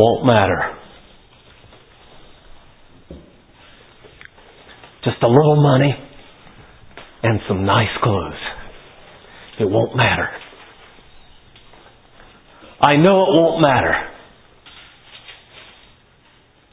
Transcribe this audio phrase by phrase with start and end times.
[0.00, 0.76] won't matter.
[5.04, 5.92] Just a little money
[7.22, 8.40] and some nice clothes.
[9.60, 10.28] It won't matter.
[12.80, 13.94] I know it won't matter.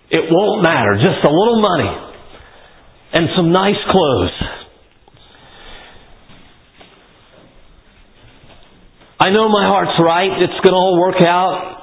[0.10, 0.96] It won't matter.
[0.96, 2.14] Just a little money
[3.14, 4.32] and some nice clothes.
[9.20, 10.32] I know my heart's right.
[10.42, 11.77] It's going to all work out.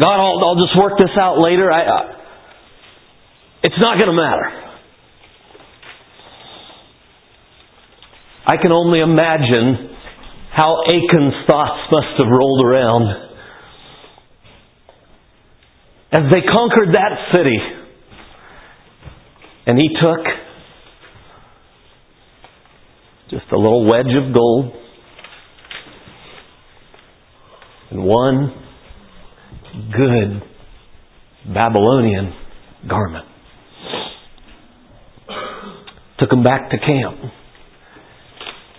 [0.00, 1.70] God, I'll, I'll just work this out later.
[1.70, 2.02] I, uh,
[3.62, 4.64] it's not going to matter.
[8.46, 9.96] I can only imagine
[10.52, 13.30] how Achan's thoughts must have rolled around
[16.12, 17.58] as they conquered that city.
[19.66, 20.26] And he took
[23.30, 24.72] just a little wedge of gold
[27.90, 28.63] and one
[29.96, 30.42] good
[31.54, 32.32] Babylonian
[32.88, 33.26] garment.
[36.18, 37.18] Took them back to camp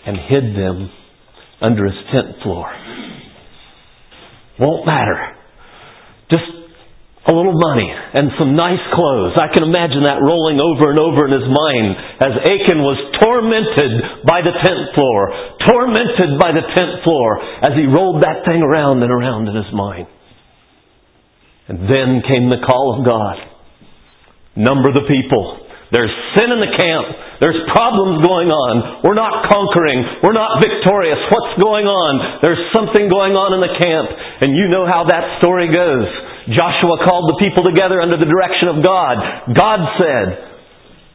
[0.06, 0.90] and hid them
[1.62, 2.72] under his tent floor.
[4.60, 5.36] Won't matter.
[6.32, 6.48] Just
[7.28, 9.34] a little money and some nice clothes.
[9.36, 11.88] I can imagine that rolling over and over in his mind
[12.22, 15.34] as Achan was tormented by the tent floor,
[15.66, 19.74] tormented by the tent floor as he rolled that thing around and around in his
[19.74, 20.08] mind.
[21.68, 23.38] And then came the call of God.
[24.56, 25.66] Number the people.
[25.94, 27.06] There's sin in the camp.
[27.40, 29.06] There's problems going on.
[29.06, 30.02] We're not conquering.
[30.26, 31.20] We're not victorious.
[31.30, 32.42] What's going on?
[32.42, 34.08] There's something going on in the camp.
[34.42, 36.10] And you know how that story goes.
[36.52, 39.16] Joshua called the people together under the direction of God.
[39.54, 40.26] God said,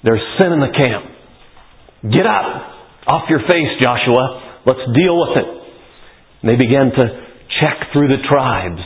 [0.07, 1.05] There's sin in the camp.
[2.11, 2.49] Get up
[3.11, 4.63] off your face, Joshua.
[4.67, 5.49] Let's deal with it.
[6.41, 7.05] And they began to
[7.61, 8.81] check through the tribes.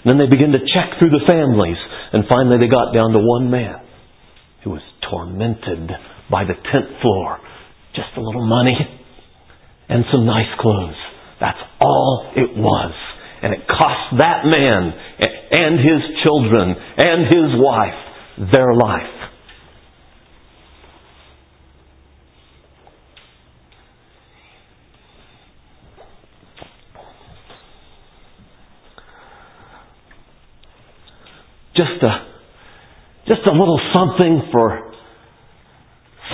[0.00, 1.76] And then they began to check through the families.
[2.12, 3.84] And finally they got down to one man
[4.64, 5.90] who was tormented
[6.30, 7.38] by the tent floor.
[7.94, 8.76] Just a little money
[9.88, 10.96] and some nice clothes.
[11.40, 12.94] That's all it was.
[13.42, 14.92] And it cost that man
[15.50, 18.00] and his children and his wife
[18.52, 19.19] their life.
[31.80, 32.12] Just a
[33.24, 34.92] just a little something for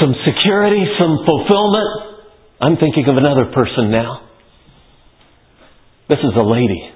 [0.02, 2.26] some security, some fulfillment.
[2.58, 4.26] I'm thinking of another person now.
[6.08, 6.90] This is a lady.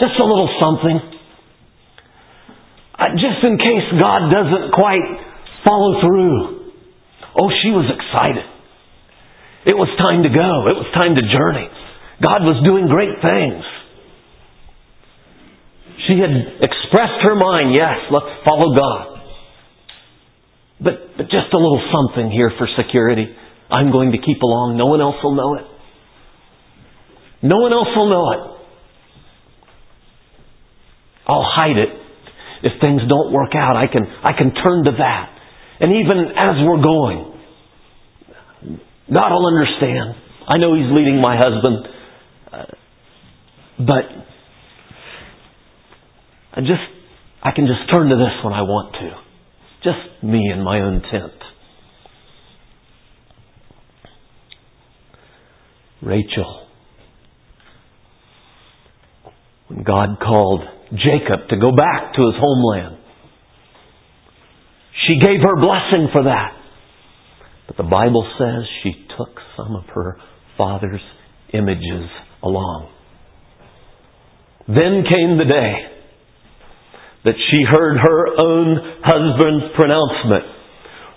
[0.00, 0.96] Just a little something.
[2.96, 5.04] Uh, just in case God doesn't quite
[5.66, 6.72] follow through.
[7.36, 8.48] Oh, she was excited.
[9.66, 10.50] It was time to go.
[10.72, 11.68] It was time to journey.
[12.22, 13.64] God was doing great things.
[16.06, 19.20] She had expressed her mind, yes, let's follow God.
[20.80, 23.26] But, but just a little something here for security.
[23.70, 24.76] I'm going to keep along.
[24.76, 25.64] No one else will know it.
[27.42, 28.54] No one else will know it.
[31.26, 31.88] I'll hide it.
[32.64, 35.30] If things don't work out, I can, I can turn to that.
[35.80, 37.32] And even as we're going,
[39.12, 40.16] God will understand.
[40.48, 41.88] I know He's leading my husband,
[42.52, 42.64] uh,
[43.78, 44.33] but
[46.54, 46.86] I just,
[47.42, 49.10] I can just turn to this when I want to.
[49.82, 51.32] Just me in my own tent.
[56.00, 56.66] Rachel.
[59.66, 62.98] When God called Jacob to go back to his homeland.
[65.08, 66.56] She gave her blessing for that.
[67.66, 70.18] But the Bible says she took some of her
[70.56, 71.00] father's
[71.52, 72.08] images
[72.44, 72.90] along.
[74.68, 75.93] Then came the day
[77.24, 80.44] that she heard her own husband's pronouncement.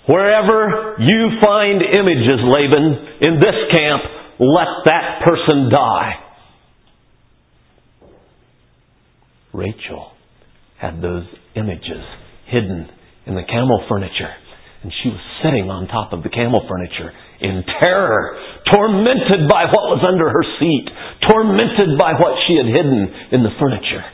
[0.08, 4.02] Wherever you find images, Laban, in this camp,
[4.40, 6.12] let that person die.
[9.52, 10.12] Rachel
[10.80, 11.26] had those
[11.56, 12.04] images
[12.46, 12.88] hidden
[13.26, 14.32] in the camel furniture.
[14.82, 17.12] And she was sitting on top of the camel furniture
[17.42, 18.38] in terror,
[18.72, 20.86] tormented by what was under her seat,
[21.28, 24.06] tormented by what she had hidden in the furniture.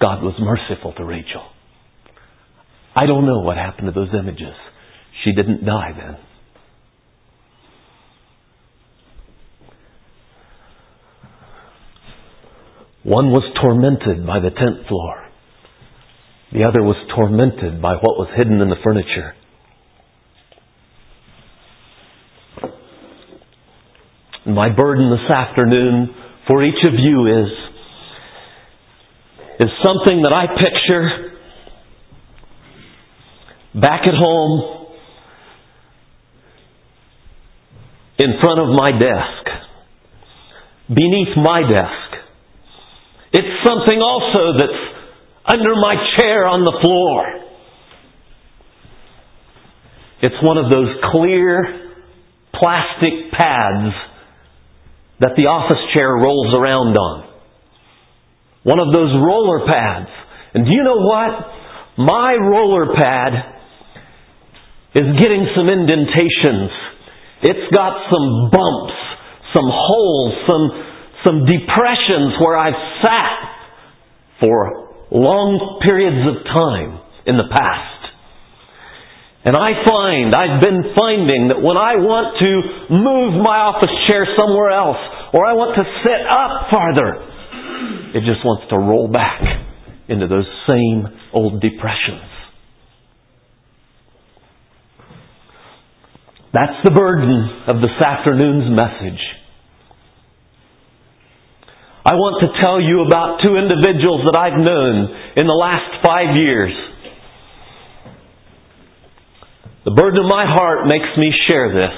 [0.00, 1.44] God was merciful to Rachel.
[2.94, 4.54] I don't know what happened to those images.
[5.24, 6.16] She didn't die then.
[13.04, 15.28] One was tormented by the tent floor.
[16.52, 19.34] The other was tormented by what was hidden in the furniture.
[24.46, 26.14] My burden this afternoon
[26.46, 27.50] for each of you is,
[29.60, 31.32] is something that I picture
[33.74, 34.86] back at home
[38.18, 39.44] in front of my desk,
[40.88, 42.22] beneath my desk.
[43.32, 44.96] It's something also that's
[45.46, 47.46] under my chair on the floor.
[50.22, 51.90] It's one of those clear
[52.54, 53.94] plastic pads
[55.20, 57.25] that the office chair rolls around on.
[58.66, 60.10] One of those roller pads.
[60.54, 61.30] And do you know what?
[62.02, 63.32] My roller pad
[64.98, 66.74] is getting some indentations.
[67.46, 68.98] It's got some bumps,
[69.54, 70.64] some holes, some,
[71.22, 73.38] some depressions where I've sat
[74.42, 78.02] for long periods of time in the past.
[79.46, 82.50] And I find, I've been finding that when I want to
[82.90, 84.98] move my office chair somewhere else,
[85.30, 87.35] or I want to sit up farther,
[88.16, 89.44] it just wants to roll back
[90.08, 91.04] into those same
[91.36, 92.24] old depressions.
[96.56, 99.20] That's the burden of this afternoon's message.
[102.06, 106.32] I want to tell you about two individuals that I've known in the last five
[106.34, 106.72] years
[109.86, 111.94] the burden of my heart makes me share this.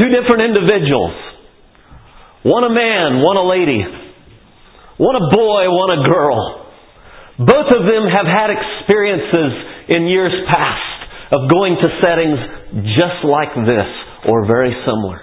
[0.00, 1.12] Two different individuals.
[2.44, 4.05] One a man, one a lady.
[4.98, 6.66] One a boy, one a girl.
[7.38, 9.52] Both of them have had experiences
[9.88, 12.38] in years past of going to settings
[12.96, 13.88] just like this
[14.28, 15.22] or very similar.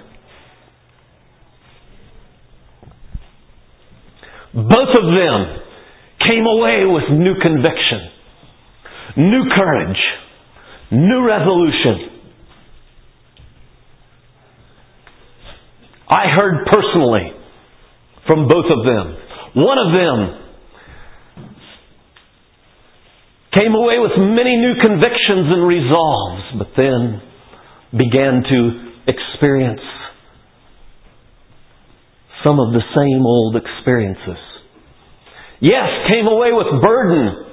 [4.54, 5.38] Both of them
[6.20, 8.10] came away with new conviction,
[9.16, 9.98] new courage,
[10.94, 12.10] New resolution.
[16.08, 17.32] I heard personally
[18.28, 19.16] from both of them.
[19.54, 20.44] One of them
[23.54, 27.22] came away with many new convictions and resolves, but then
[27.96, 28.60] began to
[29.06, 29.80] experience
[32.42, 34.42] some of the same old experiences.
[35.60, 37.46] Yes, came away with burden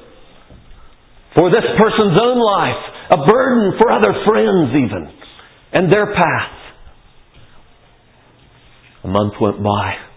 [1.35, 5.13] for this person's own life, a burden for other friends even,
[5.71, 6.57] and their path.
[9.03, 10.10] A month went by.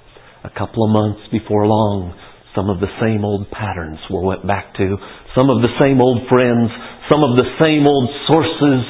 [0.44, 2.12] A couple of months before long,
[2.54, 4.96] some of the same old patterns were went back to,
[5.34, 6.70] some of the same old friends,
[7.10, 8.84] some of the same old sources,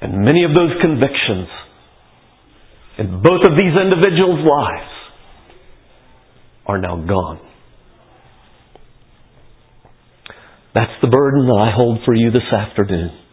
[0.00, 1.48] and many of those convictions
[2.98, 4.92] in both of these individuals' lives
[6.66, 7.40] are now gone.
[10.74, 13.25] That's the burden that I hold for you this afternoon.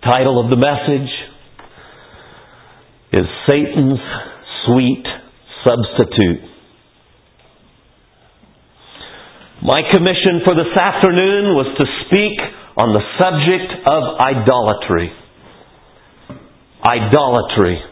[0.00, 1.10] The title of the message
[3.12, 3.98] is Satan's
[4.66, 5.04] Sweet
[5.64, 6.42] Substitute.
[9.62, 12.38] My commission for this afternoon was to speak
[12.76, 15.12] on the subject of idolatry.
[16.84, 17.82] Idolatry.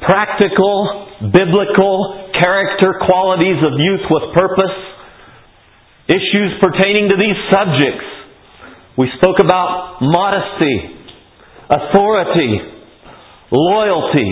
[0.00, 4.89] practical, biblical character qualities of youth with purpose,
[6.10, 8.06] issues pertaining to these subjects.
[8.98, 10.76] We spoke about modesty,
[11.70, 12.58] authority,
[13.50, 14.30] loyalty,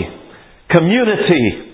[0.69, 1.73] community,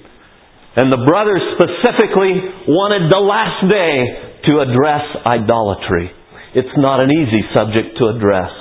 [0.77, 2.37] and the brothers specifically
[2.69, 6.11] wanted the last day to address idolatry.
[6.53, 8.51] It's not an easy subject to address.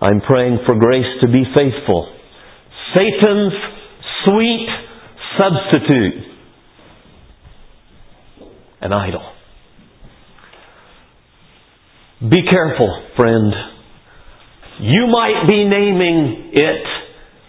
[0.00, 2.12] I'm praying for grace to be faithful.
[2.94, 3.52] Satan's
[4.24, 4.68] sweet
[5.38, 6.22] substitute.
[8.82, 9.35] An idol.
[12.20, 13.52] Be careful, friend.
[14.80, 16.86] You might be naming it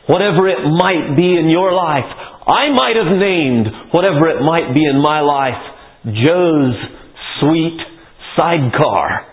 [0.08, 2.04] whatever it might be in your life.
[2.48, 5.60] I might have named whatever it might be in my life
[6.04, 6.76] Joe's
[7.40, 7.80] sweet
[8.36, 9.28] sidecar.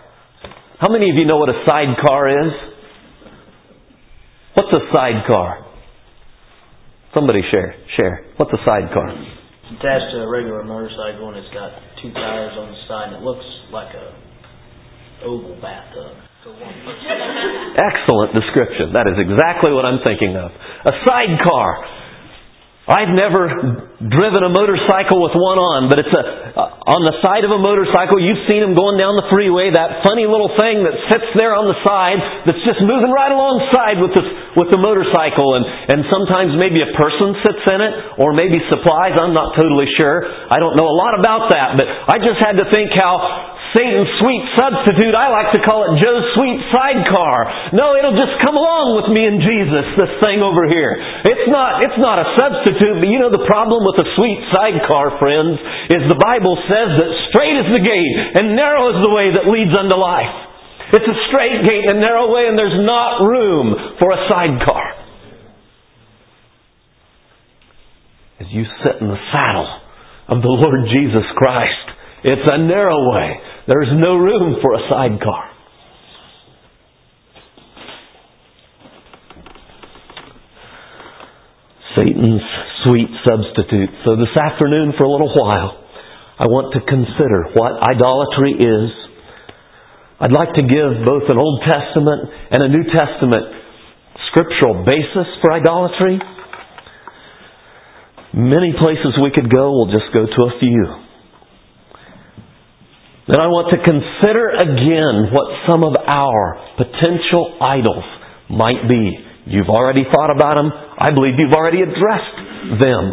[0.79, 2.53] How many of you know what a sidecar is?
[4.55, 5.67] What's a sidecar?
[7.15, 7.75] Somebody share.
[7.97, 8.27] Share.
[8.37, 9.11] What's a sidecar?
[9.11, 11.71] It's attached to a regular motorcycle and it's got
[12.03, 14.24] two tires on the side and it looks like a
[15.23, 17.07] oval bathtub for one person.
[17.93, 18.93] Excellent description.
[18.97, 20.51] That is exactly what I'm thinking of.
[20.51, 22.03] A sidecar.
[22.85, 23.49] I've never
[23.97, 27.57] driven a motorcycle with one on, but it's a, uh, on the side of a
[27.57, 28.21] motorcycle.
[28.21, 29.73] You've seen them going down the freeway.
[29.73, 34.05] That funny little thing that sits there on the side that's just moving right alongside
[34.05, 34.25] with the
[34.61, 35.65] with the motorcycle, and
[35.97, 39.17] and sometimes maybe a person sits in it, or maybe supplies.
[39.17, 40.29] I'm not totally sure.
[40.53, 43.17] I don't know a lot about that, but I just had to think how
[43.75, 45.19] Satan's sweet substitute.
[45.19, 47.75] I like to call it Joe's sweet sidecar.
[47.75, 50.95] No, it'll just come along with me and Jesus, this thing over here.
[51.27, 55.19] It's not, it's not a substitute, but you know the problem with a sweet sidecar,
[55.19, 55.59] friends,
[55.91, 59.51] is the Bible says that straight is the gate and narrow is the way that
[59.51, 60.55] leads unto life.
[60.95, 64.87] It's a straight gate and narrow way and there's not room for a sidecar.
[68.39, 69.67] As you sit in the saddle
[70.31, 71.87] of the Lord Jesus Christ,
[72.23, 73.54] it's a narrow way.
[73.67, 75.51] There's no room for a sidecar.
[81.97, 82.45] Satan's
[82.85, 83.89] sweet substitute.
[84.05, 85.81] So this afternoon, for a little while,
[86.37, 88.91] I want to consider what idolatry is.
[90.21, 93.49] I'd like to give both an Old Testament and a New Testament
[94.29, 96.21] scriptural basis for idolatry.
[98.35, 101.04] Many places we could go, we'll just go to a few.
[103.27, 108.05] Then I want to consider again what some of our potential idols
[108.53, 109.17] might be.
[109.47, 110.69] You've already thought about them.
[110.69, 112.37] I believe you've already addressed
[112.85, 113.05] them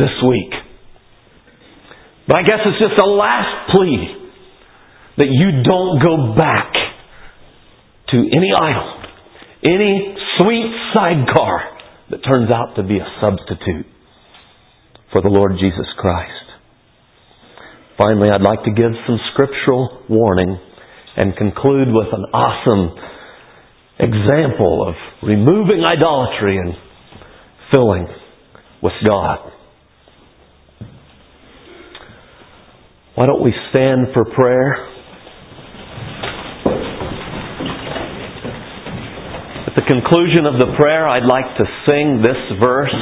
[0.00, 0.52] this week.
[2.26, 4.32] But I guess it's just a last plea
[5.18, 6.72] that you don't go back
[8.12, 9.04] to any idol,
[9.64, 11.76] any sweet sidecar
[12.10, 13.86] that turns out to be a substitute
[15.12, 16.45] for the Lord Jesus Christ.
[17.98, 20.58] Finally, I'd like to give some scriptural warning
[21.16, 22.92] and conclude with an awesome
[23.98, 26.74] example of removing idolatry and
[27.72, 28.06] filling
[28.82, 29.38] with God.
[33.14, 34.76] Why don't we stand for prayer?
[39.68, 42.94] At the conclusion of the prayer, I'd like to sing this verse.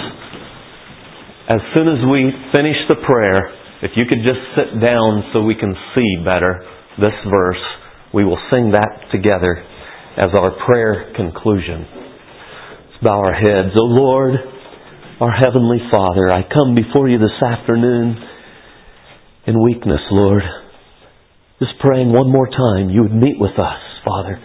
[1.49, 5.55] As soon as we finish the prayer, if you could just sit down so we
[5.61, 6.65] can see better
[6.97, 7.61] this verse,
[8.15, 9.61] we will sing that together
[10.17, 11.85] as our prayer conclusion.
[11.85, 13.77] Let's bow our heads.
[13.77, 14.35] O oh Lord,
[15.21, 18.17] our Heavenly Father, I come before you this afternoon
[19.47, 20.43] in weakness, Lord.
[21.59, 24.41] Just praying one more time you would meet with us, Father.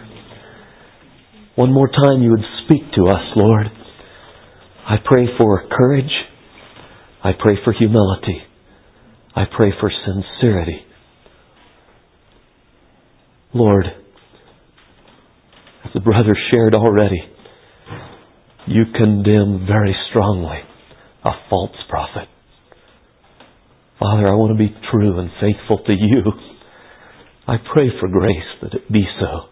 [1.56, 3.68] One more time you would speak to us, Lord.
[4.86, 6.12] I pray for courage.
[7.24, 8.49] I pray for humility.
[9.34, 10.84] I pray for sincerity.
[13.54, 13.86] Lord,
[15.84, 17.20] as the brother shared already,
[18.66, 20.58] you condemn very strongly
[21.24, 22.28] a false prophet.
[23.98, 26.32] Father, I want to be true and faithful to you.
[27.46, 29.48] I pray for grace that it be so.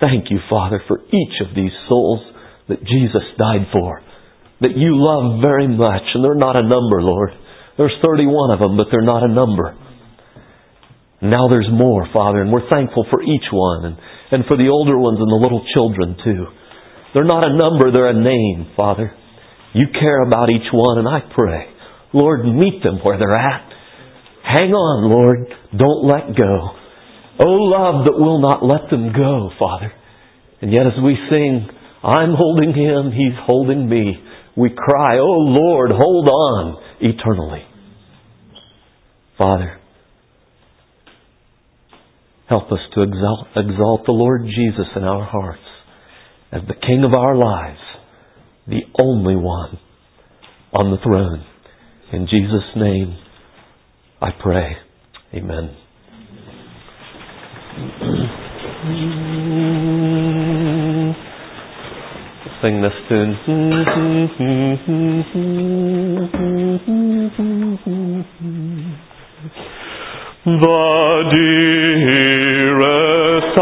[0.00, 2.20] Thank you, Father, for each of these souls
[2.68, 4.02] that Jesus died for,
[4.60, 7.30] that you love very much, and they're not a number, Lord.
[7.76, 9.76] There's 31 of them, but they're not a number.
[11.22, 13.96] Now there's more, Father, and we're thankful for each one and,
[14.30, 16.46] and for the older ones and the little children too.
[17.14, 19.14] They're not a number, they're a name, Father.
[19.72, 21.66] You care about each one, and I pray,
[22.12, 23.70] Lord, meet them where they're at.
[24.44, 25.48] Hang on, Lord.
[25.72, 26.76] Don't let go.
[27.40, 29.90] Oh, love that will not let them go, Father.
[30.60, 31.66] And yet as we sing,
[32.04, 34.14] I'm holding him, he's holding me,
[34.56, 37.62] we cry, Oh Lord, hold on eternally.
[39.36, 39.78] Father,
[42.48, 45.60] help us to exalt, exalt the Lord Jesus in our hearts
[46.50, 47.80] as the King of our lives,
[48.66, 49.78] the only one
[50.72, 51.44] on the throne.
[52.12, 53.18] In Jesus' name,
[54.20, 54.76] I pray.
[55.34, 55.76] Amen.
[62.64, 63.36] sing this tune.
[70.46, 71.24] The
[72.80, 73.58] dearest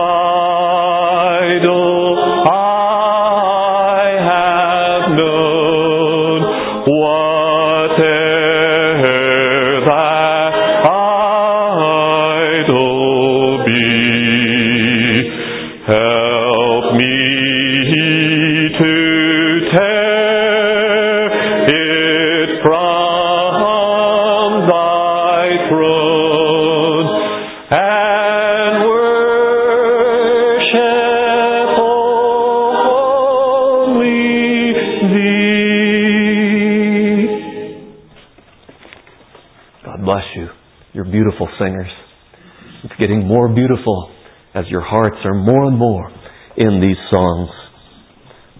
[43.12, 44.10] getting more beautiful
[44.54, 46.10] as your hearts are more and more
[46.56, 47.50] in these songs.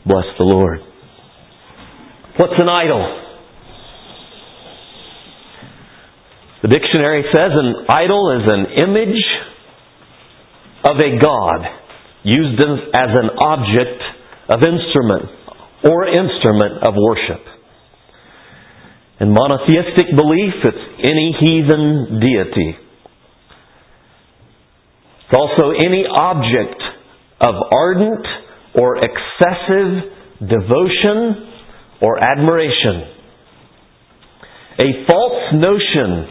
[0.06, 0.80] Bless the Lord.
[2.38, 3.20] What's an idol?
[6.62, 9.22] The dictionary says an idol is an image
[10.84, 11.60] of a god
[12.24, 14.02] used as an object
[14.48, 15.30] of instrument
[15.84, 17.42] or instrument of worship.
[19.20, 22.91] In monotheistic belief, it's any heathen deity.
[25.32, 26.76] It's also any object
[27.40, 28.26] of ardent
[28.76, 30.12] or excessive
[30.44, 31.48] devotion
[32.02, 33.08] or admiration.
[34.76, 36.28] A false notion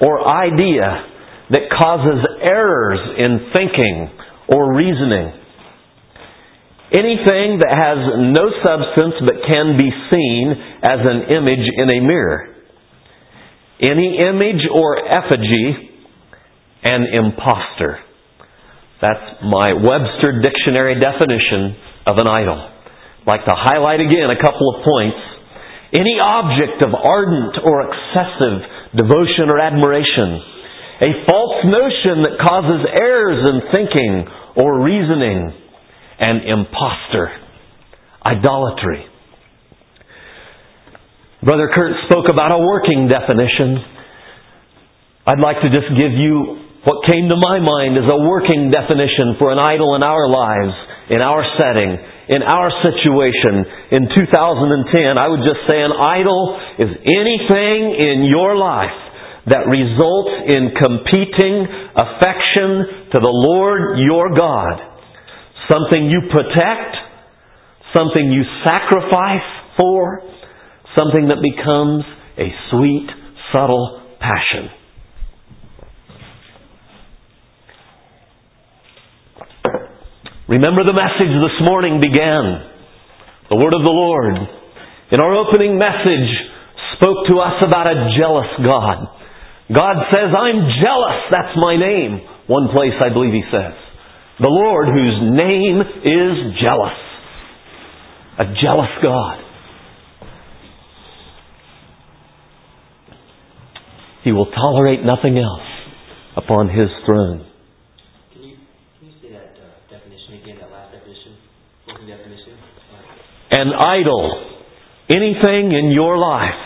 [0.00, 1.06] or idea
[1.50, 4.10] that causes errors in thinking
[4.48, 5.30] or reasoning.
[6.98, 7.98] Anything that has
[8.34, 10.50] no substance but can be seen
[10.82, 12.56] as an image in a mirror.
[13.80, 15.94] Any image or effigy,
[16.82, 18.00] an impostor.
[19.00, 21.76] That's my Webster Dictionary definition
[22.08, 22.56] of an idol.
[22.56, 25.20] I'd like to highlight again a couple of points.
[25.92, 30.40] Any object of ardent or excessive devotion or admiration.
[31.04, 34.12] A false notion that causes errors in thinking
[34.56, 35.52] or reasoning.
[36.18, 37.28] An impostor.
[38.24, 39.04] Idolatry.
[41.44, 43.76] Brother Kurt spoke about a working definition.
[45.26, 49.34] I'd like to just give you what came to my mind as a working definition
[49.42, 50.70] for an idol in our lives,
[51.10, 51.98] in our setting,
[52.30, 58.54] in our situation in 2010, I would just say an idol is anything in your
[58.54, 58.94] life
[59.50, 64.78] that results in competing affection to the Lord your God.
[65.70, 66.94] Something you protect,
[67.98, 70.22] something you sacrifice for,
[70.94, 72.06] something that becomes
[72.38, 73.10] a sweet,
[73.50, 74.75] subtle passion.
[80.48, 82.70] Remember the message this morning began.
[83.50, 84.36] The word of the Lord.
[85.10, 86.30] In our opening message
[86.94, 89.10] spoke to us about a jealous God.
[89.74, 91.18] God says, I'm jealous.
[91.34, 92.20] That's my name.
[92.46, 93.74] One place I believe he says.
[94.38, 96.98] The Lord whose name is jealous.
[98.38, 99.42] A jealous God.
[104.22, 105.66] He will tolerate nothing else
[106.36, 107.46] upon his throne.
[113.50, 114.56] An idol,
[115.08, 116.62] anything in your life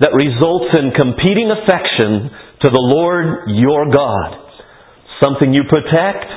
[0.00, 2.30] that results in competing affection
[2.62, 4.44] to the Lord your God.
[5.22, 6.28] Something you protect,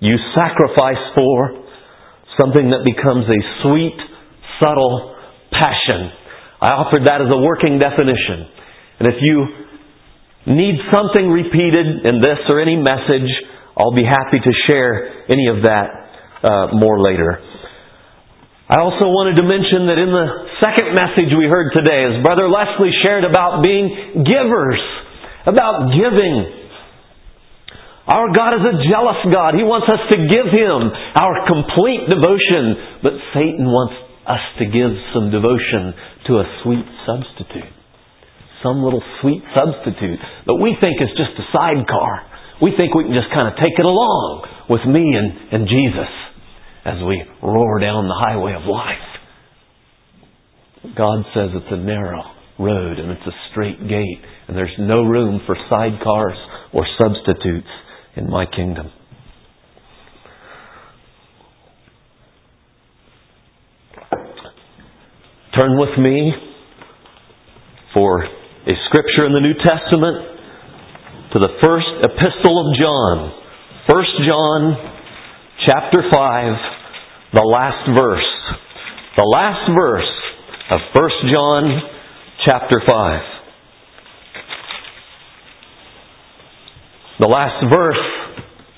[0.00, 1.66] you sacrifice for,
[2.38, 3.98] something that becomes a sweet,
[4.62, 5.16] subtle
[5.50, 6.14] passion.
[6.60, 8.46] I offered that as a working definition.
[9.00, 9.36] And if you
[10.54, 13.30] need something repeated in this or any message,
[13.76, 15.86] I'll be happy to share any of that
[16.42, 17.42] uh, more later.
[18.68, 20.28] I also wanted to mention that in the
[20.60, 24.82] second message we heard today, as Brother Leslie shared about being givers,
[25.48, 26.36] about giving.
[28.04, 29.56] Our God is a jealous God.
[29.56, 30.84] He wants us to give Him
[31.16, 33.96] our complete devotion, but Satan wants
[34.28, 35.96] us to give some devotion
[36.28, 37.72] to a sweet substitute.
[38.60, 42.12] Some little sweet substitute that we think is just a sidecar.
[42.60, 46.27] We think we can just kind of take it along with me and, and Jesus
[46.88, 48.96] as we roar down the highway of life.
[50.96, 52.22] God says it's a narrow
[52.58, 56.38] road and it's a straight gate, and there's no room for sidecars
[56.72, 57.68] or substitutes
[58.16, 58.90] in my kingdom.
[65.54, 66.32] Turn with me
[67.92, 70.38] for a scripture in the New Testament
[71.32, 73.32] to the first epistle of John.
[73.90, 74.94] 1 John
[75.66, 76.77] chapter 5
[77.32, 78.30] the last verse.
[79.16, 80.12] The last verse
[80.70, 81.82] of 1 John
[82.46, 83.20] chapter 5.
[87.20, 88.04] The last verse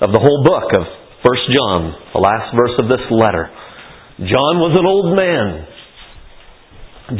[0.00, 0.82] of the whole book of
[1.22, 3.52] 1 John, the last verse of this letter.
[4.18, 5.68] John was an old man.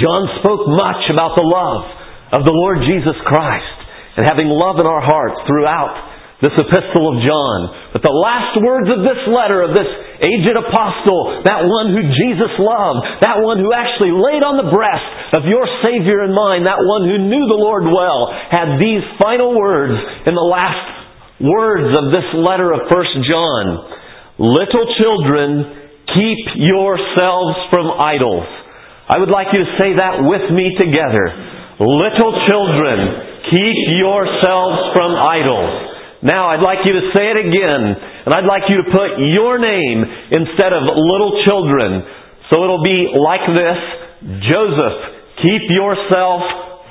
[0.01, 1.85] John spoke much about the love
[2.41, 3.79] of the Lord Jesus Christ
[4.17, 6.10] and having love in our hearts throughout
[6.41, 7.59] this epistle of John.
[7.93, 9.89] But the last words of this letter, of this
[10.25, 15.37] aged apostle, that one who Jesus loved, that one who actually laid on the breast
[15.37, 19.53] of your Savior and mine, that one who knew the Lord well, had these final
[19.53, 20.81] words in the last
[21.45, 23.65] words of this letter of 1 John.
[24.41, 25.77] Little children,
[26.17, 28.49] keep yourselves from idols.
[29.13, 31.29] I would like you to say that with me together.
[31.81, 32.97] Little children,
[33.53, 35.90] keep yourselves from idols.
[36.23, 37.83] Now I'd like you to say it again,
[38.29, 42.05] and I'd like you to put your name instead of little children.
[42.53, 43.81] So it'll be like this,
[44.45, 44.99] Joseph,
[45.41, 46.43] keep yourself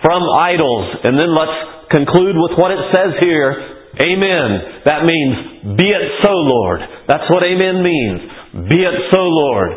[0.02, 1.04] from idols.
[1.04, 1.58] And then let's
[1.92, 3.52] conclude with what it says here.
[4.00, 4.86] Amen.
[4.86, 6.80] That means, be it so, Lord.
[7.08, 8.20] That's what amen means.
[8.70, 9.70] Be it so, Lord.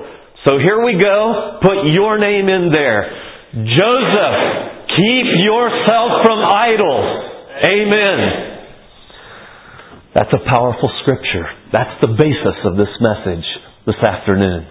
[0.47, 1.59] So here we go.
[1.61, 3.03] Put your name in there.
[3.53, 4.39] Joseph,
[4.97, 7.09] keep yourself from idols.
[7.69, 8.52] Amen.
[10.13, 11.49] That's a powerful scripture.
[11.73, 13.49] That's the basis of this message
[13.89, 14.69] this afternoon.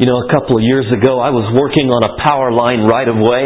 [0.00, 3.04] You know, a couple of years ago, I was working on a power line right
[3.04, 3.44] of way.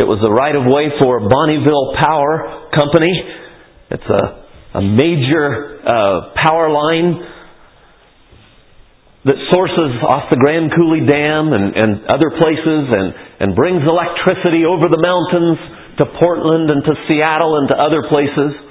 [0.00, 3.12] It was a right of way for Bonneville Power Company.
[3.92, 7.20] It's a, a major uh, power line
[9.28, 13.12] that sources off the Grand Coulee Dam and, and other places and,
[13.44, 15.60] and brings electricity over the mountains
[16.00, 18.63] to Portland and to Seattle and to other places.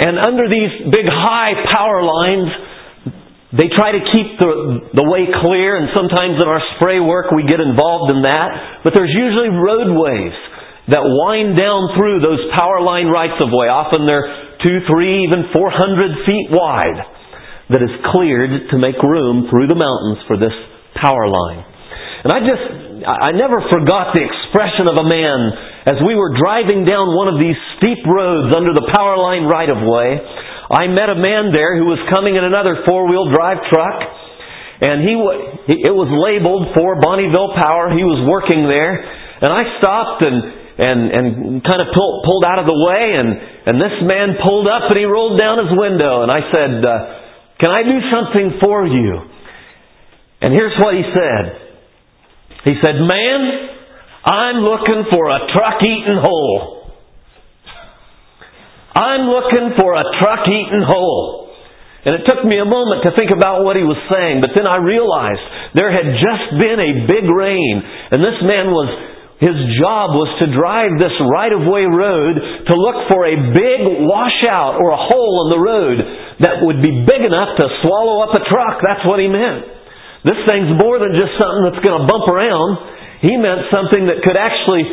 [0.00, 2.48] And under these big high power lines,
[3.52, 4.52] they try to keep the,
[4.96, 8.80] the way clear, and sometimes in our spray work we get involved in that.
[8.86, 10.32] But there's usually roadways
[10.88, 13.68] that wind down through those power line rights of way.
[13.68, 17.00] Often they're two, three, even 400 feet wide
[17.70, 20.54] that is cleared to make room through the mountains for this
[20.96, 21.62] power line.
[22.24, 22.64] And I just,
[23.06, 25.38] I never forgot the expression of a man
[25.88, 29.68] as we were driving down one of these steep roads under the power line right
[29.68, 30.20] of way.
[30.68, 33.98] I met a man there who was coming in another four wheel drive truck.
[34.80, 35.12] And he,
[35.76, 37.92] it was labeled for Bonneville Power.
[37.92, 38.96] He was working there.
[39.44, 40.36] And I stopped and,
[40.80, 41.26] and, and
[41.64, 43.04] kind of pulled, pulled out of the way.
[43.16, 43.28] And,
[43.72, 46.24] and this man pulled up and he rolled down his window.
[46.24, 46.92] And I said, uh,
[47.60, 49.12] Can I do something for you?
[50.44, 51.44] And here's what he said.
[52.64, 53.79] He said, Man,
[54.24, 56.92] I'm looking for a truck eating hole.
[58.92, 61.48] I'm looking for a truck eating hole.
[62.04, 64.64] And it took me a moment to think about what he was saying, but then
[64.64, 65.44] I realized
[65.76, 67.74] there had just been a big rain,
[68.12, 68.88] and this man was,
[69.36, 73.80] his job was to drive this right of way road to look for a big
[74.08, 75.98] washout or a hole in the road
[76.40, 78.80] that would be big enough to swallow up a truck.
[78.80, 79.68] That's what he meant.
[80.24, 82.99] This thing's more than just something that's going to bump around.
[83.20, 84.84] He meant something that could actually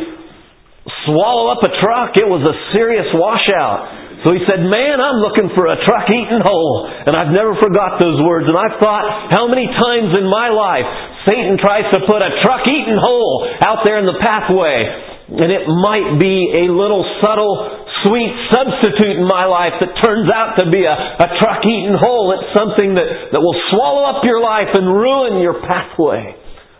[1.08, 2.16] swallow up a truck.
[2.16, 4.08] It was a serious washout.
[4.26, 6.90] So he said, Man, I'm looking for a truck eating hole.
[6.90, 8.50] And I've never forgot those words.
[8.50, 10.86] And I've thought how many times in my life
[11.24, 15.08] Satan tries to put a truck eating hole out there in the pathway.
[15.28, 20.56] And it might be a little subtle sweet substitute in my life that turns out
[20.56, 22.32] to be a, a truck eating hole.
[22.32, 26.34] It's something that, that will swallow up your life and ruin your pathway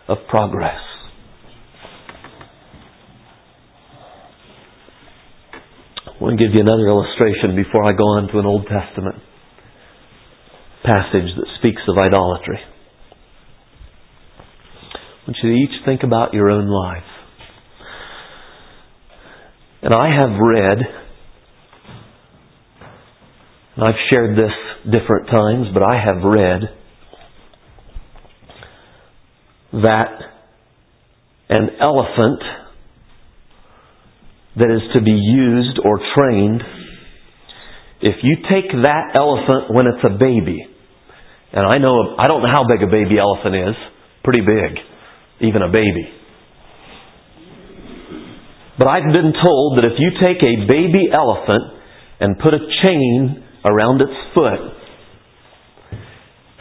[0.07, 0.88] of progress.
[6.19, 9.15] I want to give you another illustration before I go on to an Old Testament
[10.83, 12.59] passage that speaks of idolatry.
[14.89, 17.03] I want you to each think about your own life.
[19.81, 20.77] And I have read
[23.77, 24.51] and I've shared this
[24.91, 26.61] different times, but I have read
[29.71, 30.19] that
[31.47, 32.41] an elephant
[34.57, 36.61] that is to be used or trained,
[38.01, 40.65] if you take that elephant when it's a baby,
[41.51, 43.75] and I know, I don't know how big a baby elephant is,
[44.23, 44.79] pretty big,
[45.41, 46.07] even a baby.
[48.79, 51.83] But I've been told that if you take a baby elephant
[52.21, 54.79] and put a chain around its foot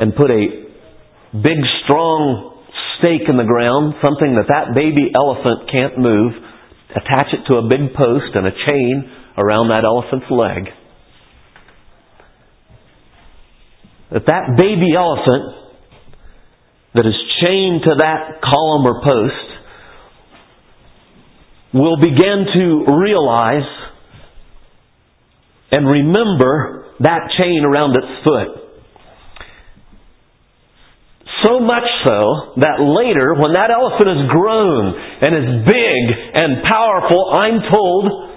[0.01, 0.68] and put a
[1.38, 2.59] big strong
[2.98, 6.33] stake in the ground, something that that baby elephant can't move,
[6.90, 10.72] attach it to a big post and a chain around that elephant's leg.
[14.11, 15.55] That that baby elephant
[16.94, 19.48] that is chained to that column or post
[21.74, 23.68] will begin to realize
[25.70, 28.68] and remember that chain around its foot.
[31.44, 34.85] So much so that later, when that elephant is grown
[35.22, 36.03] and is big
[36.35, 38.29] and powerful, I'm told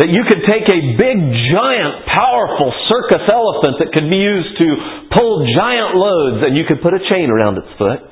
[0.00, 1.18] that you could take a big,
[1.52, 4.68] giant, powerful circus elephant that could be used to
[5.14, 8.02] pull giant loads and you could put a chain around its foot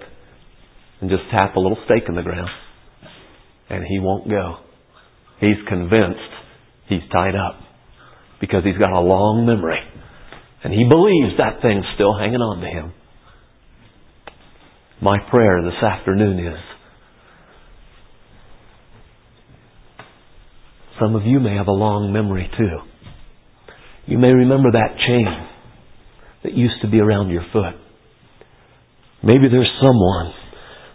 [1.00, 2.50] and just tap a little stake in the ground.
[3.70, 4.62] And he won't go.
[5.40, 6.32] He's convinced
[6.86, 7.58] he's tied up
[8.40, 9.80] because he's got a long memory.
[10.62, 12.92] And he believes that thing's still hanging on to him.
[15.02, 16.60] My prayer this afternoon is
[21.00, 22.78] Some of you may have a long memory too.
[24.06, 25.26] You may remember that chain
[26.44, 27.74] that used to be around your foot.
[29.24, 30.34] Maybe there's someone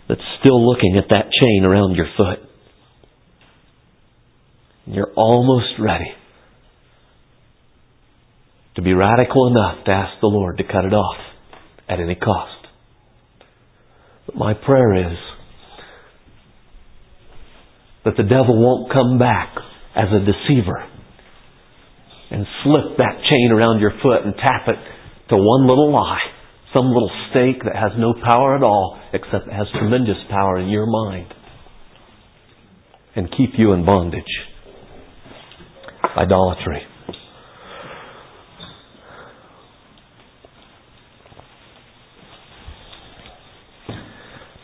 [0.08, 2.40] that's still looking at that chain around your foot.
[4.86, 6.12] And You're almost ready
[8.78, 11.18] to be radical enough to ask the Lord to cut it off
[11.90, 12.57] at any cost.
[14.36, 15.18] My prayer is
[18.06, 19.56] that the devil won't come back
[19.96, 20.84] as a deceiver
[22.30, 24.78] and slip that chain around your foot and tap it
[25.30, 26.20] to one little lie,
[26.74, 30.70] some little stake that has no power at all except it has tremendous power in
[30.70, 31.34] your mind
[33.16, 34.24] and keep you in bondage.
[36.16, 36.84] Idolatry.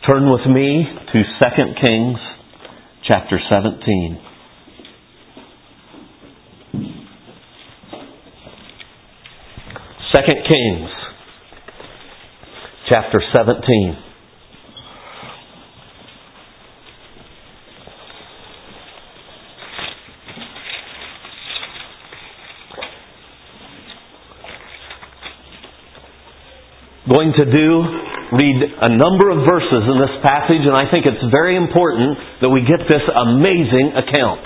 [0.06, 2.18] Turn with me to 2 Kings
[3.08, 4.20] chapter 17.
[10.14, 10.90] Second Kings
[12.90, 13.96] chapter 17.
[27.08, 31.22] Going to do read a number of verses in this passage, and I think it's
[31.30, 34.42] very important that we get this amazing account.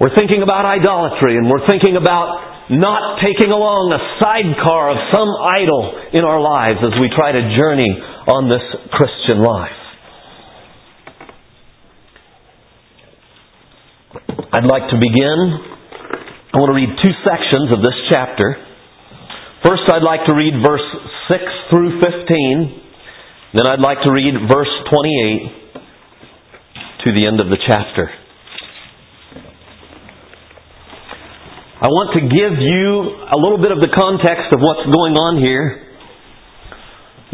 [0.00, 5.28] We're thinking about idolatry, and we're thinking about not taking along a sidecar of some
[5.28, 7.92] idol in our lives as we try to journey
[8.28, 9.80] on this Christian life.
[14.54, 15.38] I'd like to begin.
[16.54, 18.54] I want to read two sections of this chapter.
[19.66, 20.84] First, I'd like to read verse
[21.30, 22.80] 6 through 15.
[23.54, 25.64] Then I'd like to read verse 28
[27.04, 28.10] to the end of the chapter.
[31.84, 35.36] I want to give you a little bit of the context of what's going on
[35.36, 35.84] here.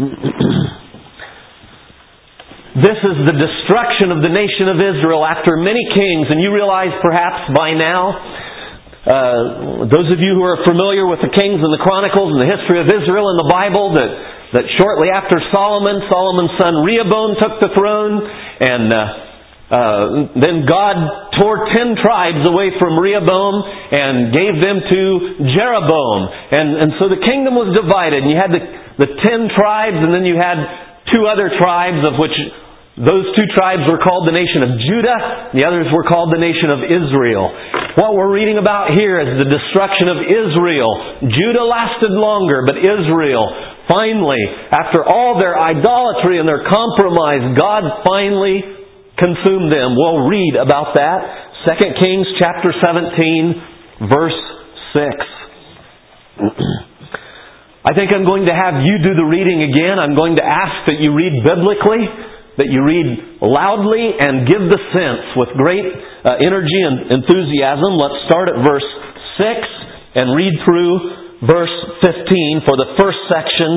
[2.83, 6.91] this is the destruction of the nation of Israel after many kings, and you realize
[6.99, 8.40] perhaps by now
[9.01, 12.51] uh, those of you who are familiar with the Kings and the Chronicles and the
[12.53, 14.11] history of Israel in the Bible, that,
[14.53, 18.21] that shortly after Solomon, Solomon's son Rehoboam took the throne,
[18.61, 19.01] and uh,
[19.73, 20.05] uh,
[20.37, 20.97] then God
[21.41, 25.01] tore ten tribes away from Rehoboam and gave them to
[25.49, 26.21] Jeroboam.
[26.53, 28.63] And, and so the kingdom was divided, and you had the,
[29.01, 30.61] the ten tribes, and then you had
[31.09, 32.37] two other tribes of which
[32.99, 36.75] those two tribes were called the nation of Judah, the others were called the nation
[36.75, 37.47] of Israel.
[37.95, 41.23] What we're reading about here is the destruction of Israel.
[41.23, 43.47] Judah lasted longer, but Israel,
[43.87, 44.43] finally,
[44.75, 48.59] after all their idolatry and their compromise, God finally
[49.23, 49.95] consumed them.
[49.95, 51.71] We'll read about that.
[51.71, 54.41] 2 Kings chapter 17, verse
[54.99, 55.07] 6.
[57.81, 59.97] I think I'm going to have you do the reading again.
[59.97, 62.05] I'm going to ask that you read biblically
[62.59, 67.95] that you read loudly and give the sense with great uh, energy and enthusiasm.
[67.95, 68.89] Let's start at verse
[69.39, 73.71] 6 and read through verse 15 for the first section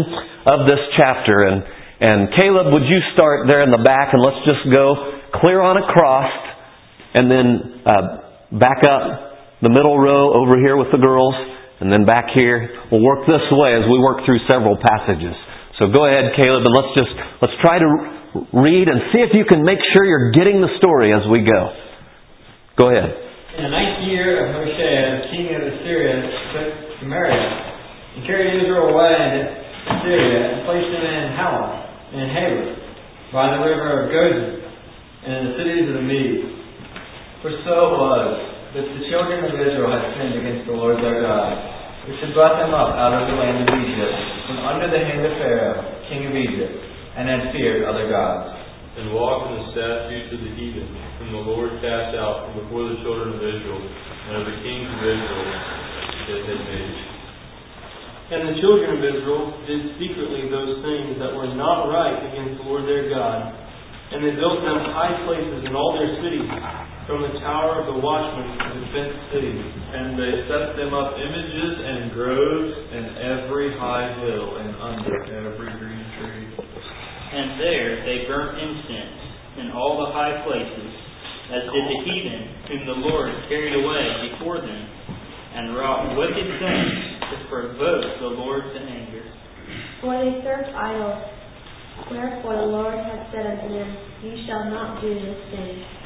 [0.50, 1.48] of this chapter.
[1.48, 1.64] And,
[2.02, 5.78] and Caleb, would you start there in the back and let's just go clear on
[5.78, 6.32] across
[7.14, 7.48] and then
[7.86, 11.36] uh, back up the middle row over here with the girls
[11.80, 12.70] and then back here.
[12.92, 15.36] We'll work this way as we work through several passages.
[15.84, 17.12] So go ahead, Caleb, and let's just
[17.44, 17.90] let's try to
[18.56, 21.76] read and see if you can make sure you're getting the story as we go.
[22.80, 23.12] Go ahead.
[23.60, 26.24] In the ninth year of Hoshea, king of Assyria,
[26.56, 27.36] took Samaria
[28.16, 29.44] and carried Israel away into
[29.92, 31.76] Assyria and placed them in Halah
[32.16, 32.56] and in
[33.36, 34.64] by the river of Gozan
[35.28, 36.48] and in the cities of the Medes.
[37.44, 38.28] For so it was
[38.72, 41.73] that the children of Israel had sinned against the Lord their God,
[42.08, 44.16] which had brought them up out of the land of Egypt
[44.48, 45.80] from under the hand of Pharaoh,
[46.12, 48.62] king of Egypt and had feared other gods.
[48.94, 50.86] And walked in the statutes of the heathen,
[51.18, 54.86] whom the Lord cast out from before the children of Israel, and of the kings
[54.86, 55.46] of Israel
[56.30, 56.94] that had made.
[58.38, 62.70] And the children of Israel did secretly those things that were not right against the
[62.70, 63.50] Lord their God.
[64.14, 66.46] And they built them high places in all their cities,
[67.08, 69.56] from the tower of the watchman to the fenced city.
[69.60, 75.72] And they set them up images and groves in every high hill and under every
[75.80, 76.48] green tree.
[77.34, 79.20] And there they burnt incense
[79.60, 80.92] in all the high places,
[81.52, 84.84] as did the heathen whom the Lord carried away before them,
[85.54, 86.98] and wrought wicked things
[87.30, 89.26] to provoke the Lord to anger.
[90.02, 91.22] For they served idols.
[92.10, 93.90] Wherefore the Lord hath said unto them,
[94.24, 96.03] Ye shall not do this thing.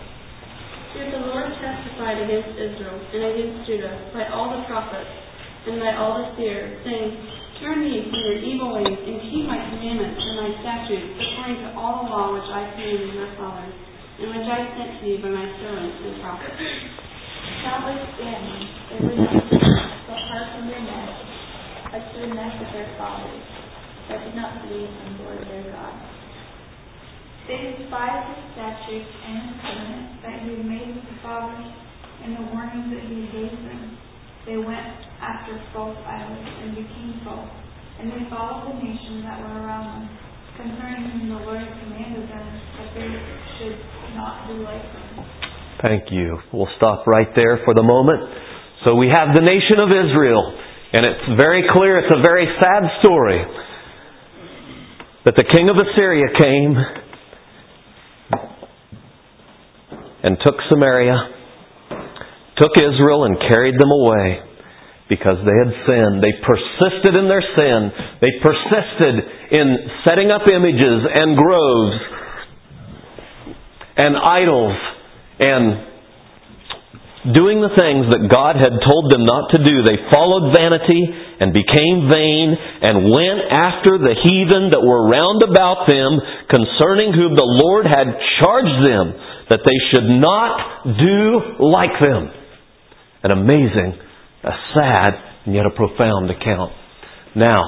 [0.98, 5.14] Did the Lord testified against Israel and against Judah by all the prophets
[5.70, 7.14] and by all the seers, saying,
[7.62, 11.70] Turn ye from your evil ways, and keep my commandments and my statutes, according to
[11.78, 13.78] all the law which I commanded your fathers,
[14.22, 16.58] and which I sent to you by my servants and prophets.
[17.62, 19.38] Notwithstanding, they would not
[20.10, 21.14] but hearken their neck,
[21.94, 23.46] as to the neck of their fathers,
[24.10, 26.17] that did not believe in the Lord their God.
[27.48, 31.72] They despised his statutes and his covenant that he had made with the fathers,
[32.28, 33.96] and the warnings that he gave them.
[34.44, 37.48] They went after false idols and became false,
[38.04, 40.06] and they followed the nations that were around them,
[40.60, 42.48] concerning whom the Lord commanded them
[42.84, 43.12] that they
[43.56, 43.80] should
[44.20, 45.24] not do like them.
[45.80, 46.36] Thank you.
[46.52, 48.28] We'll stop right there for the moment.
[48.84, 50.44] So we have the nation of Israel,
[50.94, 53.40] and it's very clear, it's a very sad story
[55.24, 56.76] that the king of Assyria came
[60.28, 61.38] and took Samaria
[62.58, 64.42] took Israel and carried them away
[65.08, 66.20] because they had sinned.
[66.20, 67.80] They persisted in their sin.
[68.20, 69.16] They persisted
[69.56, 69.68] in
[70.04, 71.98] setting up images and groves
[73.98, 74.78] and idols
[75.40, 75.64] and
[77.34, 79.84] doing the things that God had told them not to do.
[79.84, 81.04] They followed vanity
[81.40, 87.36] and became vain and went after the heathen that were round about them concerning whom
[87.36, 88.08] the Lord had
[88.42, 92.32] charged them that they should not do like them
[93.24, 93.98] an amazing,
[94.44, 95.12] a sad,
[95.46, 96.72] and yet a profound account.
[97.36, 97.62] Now,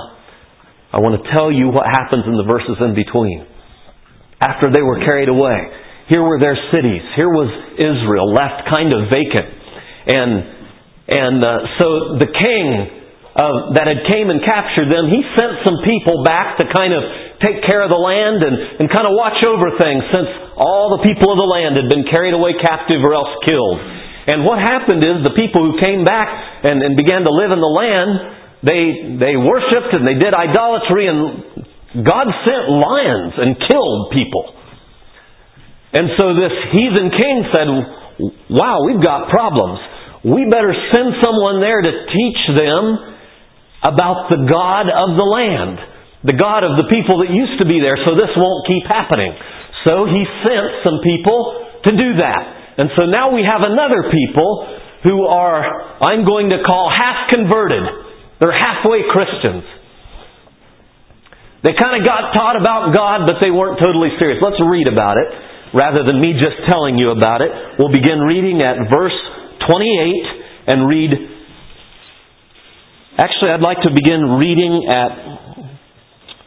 [0.92, 3.46] I want to tell you what happens in the verses in between.
[4.40, 5.60] After they were carried away,
[6.10, 7.04] here were their cities.
[7.14, 9.50] Here was Israel left kind of vacant.
[10.10, 10.32] And,
[11.12, 11.88] and uh, so
[12.18, 12.66] the king
[13.38, 17.04] uh, that had came and captured them, he sent some people back to kind of
[17.46, 20.30] take care of the land and, and kind of watch over things since
[20.60, 23.80] all the people of the land had been carried away captive or else killed.
[24.28, 26.28] And what happened is the people who came back
[26.68, 28.12] and, and began to live in the land,
[28.62, 28.84] they,
[29.18, 34.46] they worshipped and they did idolatry and God sent lions and killed people.
[35.96, 37.68] And so this heathen king said,
[38.54, 39.80] wow, we've got problems.
[40.22, 42.84] We better send someone there to teach them
[43.88, 45.80] about the God of the land,
[46.28, 49.32] the God of the people that used to be there, so this won't keep happening.
[49.88, 52.44] So he sent some people to do that.
[52.80, 57.84] And so now we have another people who are, I'm going to call half converted.
[58.40, 59.64] They're halfway Christians.
[61.64, 64.40] They kind of got taught about God, but they weren't totally serious.
[64.40, 65.28] Let's read about it
[65.76, 67.52] rather than me just telling you about it.
[67.78, 69.16] We'll begin reading at verse
[69.68, 71.12] 28 and read.
[73.20, 75.12] Actually, I'd like to begin reading at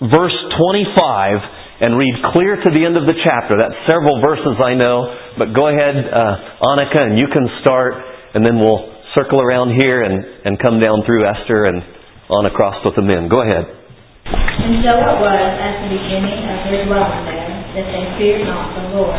[0.01, 3.59] verse 25 and read clear to the end of the chapter.
[3.59, 7.99] That's several verses, I know, but go ahead, uh, Annika, and you can start,
[8.39, 8.87] and then we'll
[9.19, 11.83] circle around here and, and come down through Esther and
[12.31, 13.27] on across with the men.
[13.27, 13.67] Go ahead.
[13.67, 18.79] And so it was at the beginning of their dwelling there that they feared not
[18.79, 19.19] the Lord.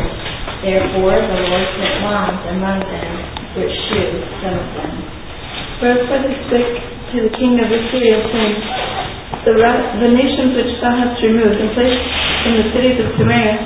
[0.64, 3.12] Therefore the Lord sent lions among them,
[3.60, 4.92] which slew some of them.
[5.84, 6.74] Wherefore they spake
[7.12, 8.56] to the king of Assyria, saying,
[9.44, 13.56] the, the nations which thou hast removed and placed in the cities of Samaria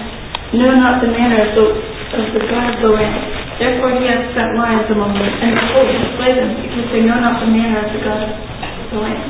[0.55, 1.67] know not the manner of the,
[2.15, 3.21] of the God of the land.
[3.59, 7.19] Therefore he hath sent lions among them, and behold, he slay them, because they know
[7.19, 9.29] not the manner of the God of the land.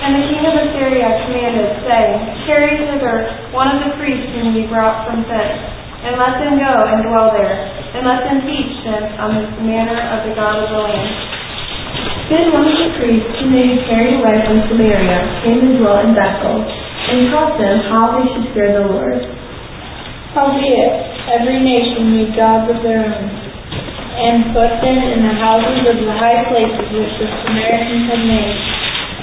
[0.00, 2.14] And the king of Assyria commanded, saying,
[2.48, 5.60] Carry hither one of the priests whom ye brought from thence,
[6.08, 7.52] and let them go and dwell there,
[7.92, 11.12] and let them teach them on the manner of the God of the land.
[12.32, 16.08] Then one of the priests whom they had carried away from Samaria came and dwelt
[16.08, 16.64] in Bethel,
[17.10, 19.18] and taught them how they should fear the Lord.
[20.30, 20.94] Howbeit,
[21.26, 26.14] every nation made gods of their own, and put them in the houses of the
[26.14, 28.58] high places which the Samaritans had made,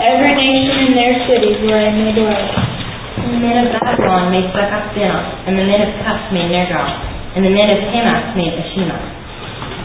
[0.04, 2.52] every nation in their cities wherein they dwelt.
[3.24, 5.00] And the men of Babylon made Succoth
[5.48, 6.92] and the men of Cush made Nergal,
[7.40, 9.00] and the men of Hamath made Ashima.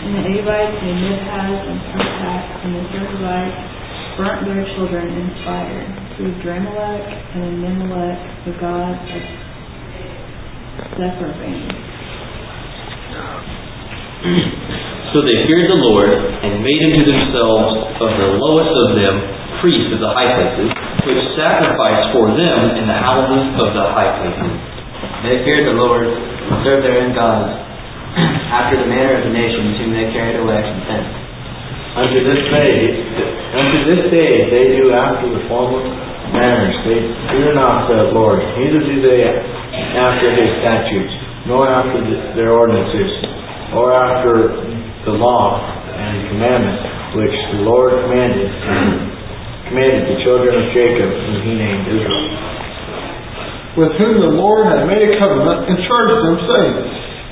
[0.02, 3.62] And the Avites made Mizpah and Tartak, and the Zervites
[4.18, 9.24] burnt their children in fire through Adrammelech and Anammelech, the god of
[10.96, 11.72] Sepharvaim.
[15.12, 19.14] So they feared the Lord and made unto themselves of the lowest of them
[19.60, 20.68] priests of the high places,
[21.06, 24.52] which sacrificed for them in the houses of the high places.
[25.22, 27.52] They feared the Lord and served their own gods
[28.58, 31.21] after the manner of the nations whom they carried away from thence.
[31.92, 32.72] Unto this day,
[33.52, 35.84] unto this day they do after the former
[36.32, 36.72] manners.
[36.88, 39.28] They fear not the Lord, neither do they
[40.00, 41.12] after his statutes,
[41.44, 43.12] nor after the, their ordinances,
[43.76, 44.56] or after
[45.04, 46.80] the law and commandments
[47.12, 48.48] which the Lord commanded
[49.68, 52.28] commanded the children of Jacob, whom he named Israel.
[53.76, 56.74] With whom the Lord had made a covenant and charged them, saying,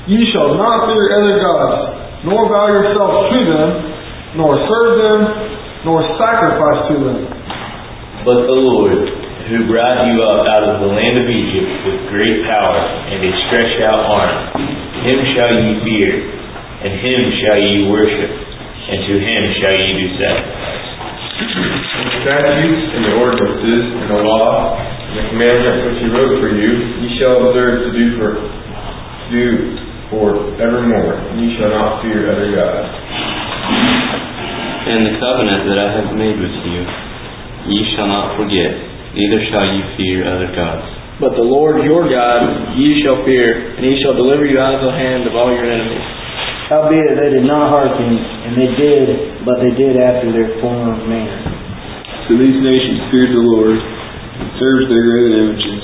[0.05, 1.77] Ye shall not fear other gods,
[2.25, 3.90] nor bow yourselves to them,
[4.35, 5.19] nor serve them,
[5.83, 7.19] nor sacrifice to them.
[8.23, 9.01] But the Lord,
[9.49, 12.79] who brought you up out of the land of Egypt with great power
[13.11, 14.33] and a stretched out arm,
[15.03, 16.11] him shall ye fear,
[16.85, 20.87] and him shall ye worship, and to him shall ye do sacrifice.
[21.41, 26.51] The statutes and the ordinances and the law and the commandments which he wrote for
[26.53, 26.71] you,
[27.03, 28.31] ye shall observe to do for
[29.31, 29.45] do
[30.11, 30.29] for
[30.61, 33.40] evermore, and ye shall not fear other gods.
[34.81, 36.81] And the covenant that I have made with you,
[37.69, 38.73] ye shall not forget,
[39.13, 40.83] neither shall ye fear other gods.
[41.21, 44.83] But the Lord your God ye shall fear, and he shall deliver you out of
[44.83, 46.01] the hand of all your enemies.
[46.71, 49.05] Howbeit they did not hearken, and they did,
[49.45, 51.45] but they did after their former manner.
[52.25, 55.83] So these nations feared the Lord, and served their graven images,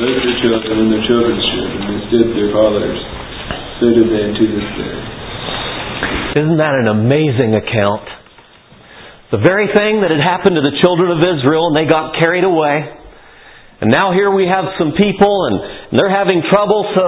[0.00, 3.00] both their children and their children's children, as did their fathers.
[3.84, 5.19] So did they unto this day.
[6.36, 8.06] Isn't that an amazing account?
[9.30, 12.42] The very thing that had happened to the children of Israel and they got carried
[12.42, 12.82] away.
[13.80, 17.06] And now here we have some people and they're having trouble so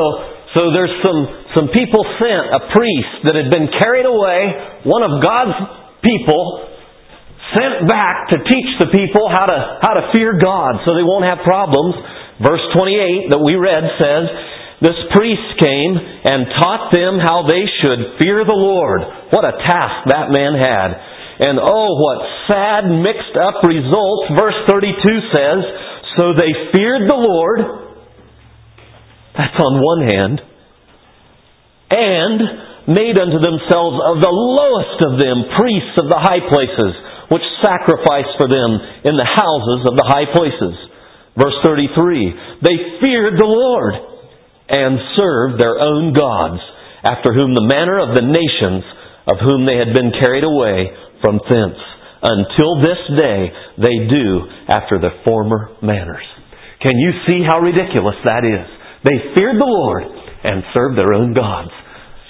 [0.52, 1.20] so there's some
[1.56, 5.56] some people sent, a priest that had been carried away, one of God's
[6.04, 6.68] people
[7.56, 11.24] sent back to teach the people how to how to fear God so they won't
[11.24, 11.96] have problems.
[12.40, 14.24] Verse 28 that we read says
[14.82, 19.30] this priest came and taught them how they should fear the Lord.
[19.30, 20.90] What a task that man had.
[21.38, 22.18] And oh, what
[22.50, 24.34] sad mixed up results.
[24.34, 24.98] Verse 32
[25.30, 25.58] says,
[26.18, 27.58] So they feared the Lord.
[29.38, 30.36] That's on one hand.
[31.94, 32.38] And
[32.90, 36.92] made unto themselves of the lowest of them priests of the high places,
[37.30, 40.74] which sacrificed for them in the houses of the high places.
[41.38, 44.11] Verse 33 They feared the Lord
[44.72, 46.58] and served their own gods,
[47.04, 48.82] after whom the manner of the nations
[49.28, 51.78] of whom they had been carried away from thence.
[52.22, 53.40] Until this day
[53.78, 54.26] they do
[54.70, 56.24] after their former manners.
[56.80, 58.66] Can you see how ridiculous that is?
[59.06, 60.02] They feared the Lord
[60.46, 61.70] and served their own gods.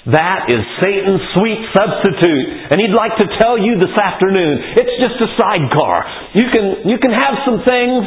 [0.09, 2.47] That is Satan's sweet substitute.
[2.69, 5.97] And he'd like to tell you this afternoon, it's just a sidecar.
[6.35, 8.03] You can, you can have some things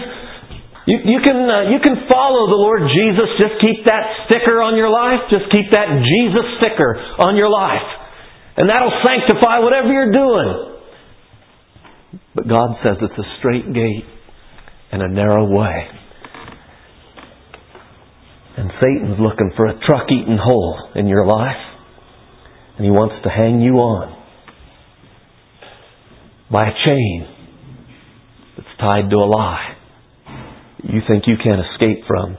[0.87, 3.27] you, you, can, uh, you can follow the Lord Jesus.
[3.43, 5.27] Just keep that sticker on your life.
[5.35, 7.91] Just keep that Jesus sticker on your life.
[8.57, 10.79] And that'll sanctify whatever you're doing.
[12.39, 14.07] But God says it's a straight gate
[14.93, 15.89] and a narrow way.
[18.57, 21.61] And Satan's looking for a truck eating hole in your life.
[22.79, 24.15] And he wants to hang you on
[26.51, 27.27] by a chain
[28.57, 29.76] that's tied to a lie
[30.83, 32.37] you think you can't escape from,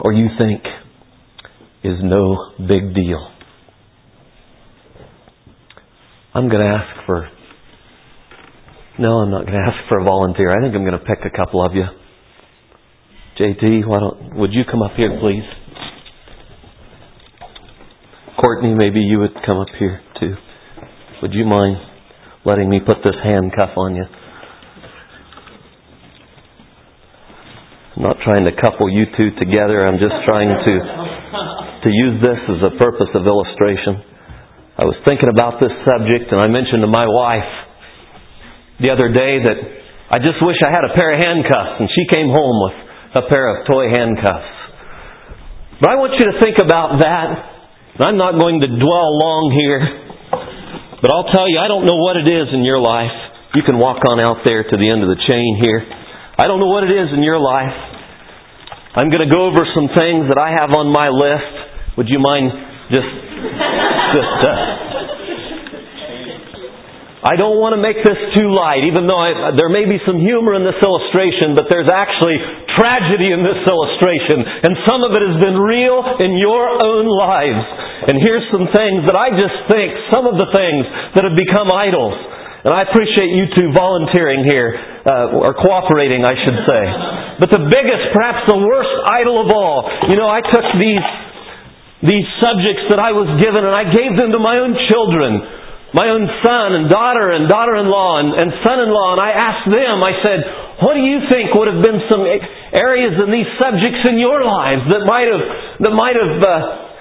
[0.00, 0.62] or you think
[1.84, 3.28] is no big deal.
[6.34, 7.28] I'm going to ask for.
[8.98, 10.50] No, I'm not going to ask for a volunteer.
[10.50, 11.84] I think I'm going to pick a couple of you.
[13.38, 15.42] JT, why don't would you come up here, please?
[18.40, 20.34] Courtney, maybe you would come up here too.
[21.22, 21.76] Would you mind
[22.44, 24.04] letting me put this handcuff on you?
[28.02, 29.86] I'm not trying to couple you two together.
[29.86, 30.74] I'm just trying to
[31.86, 33.94] to use this as a purpose of illustration.
[34.74, 37.46] I was thinking about this subject and I mentioned to my wife
[38.82, 39.58] the other day that
[40.10, 43.24] I just wish I had a pair of handcuffs and she came home with a
[43.30, 44.50] pair of toy handcuffs.
[45.78, 47.30] But I want you to think about that.
[47.30, 49.82] And I'm not going to dwell long here.
[50.98, 53.14] But I'll tell you, I don't know what it is in your life.
[53.54, 55.86] You can walk on out there to the end of the chain here.
[56.42, 57.91] I don't know what it is in your life.
[58.92, 61.96] I'm going to go over some things that I have on my list.
[61.96, 62.52] Would you mind
[62.92, 63.12] just
[64.12, 64.92] just uh,
[67.22, 70.18] I don't want to make this too light, even though I, there may be some
[70.18, 72.34] humor in this illustration, but there's actually
[72.74, 77.62] tragedy in this illustration, and some of it has been real in your own lives.
[78.10, 80.82] And here's some things that I just think, some of the things
[81.14, 82.18] that have become idols.
[82.62, 86.82] And I appreciate you two volunteering here, uh, or cooperating, I should say.
[87.42, 91.06] But the biggest, perhaps the worst idol of all, you know, I took these,
[92.06, 95.42] these subjects that I was given and I gave them to my own children,
[95.90, 100.14] my own son and daughter and daughter-in-law and, and son-in-law, and I asked them, I
[100.22, 100.38] said,
[100.86, 102.22] what do you think would have been some
[102.78, 105.44] areas in these subjects in your lives that might have,
[105.82, 106.91] that might have, uh,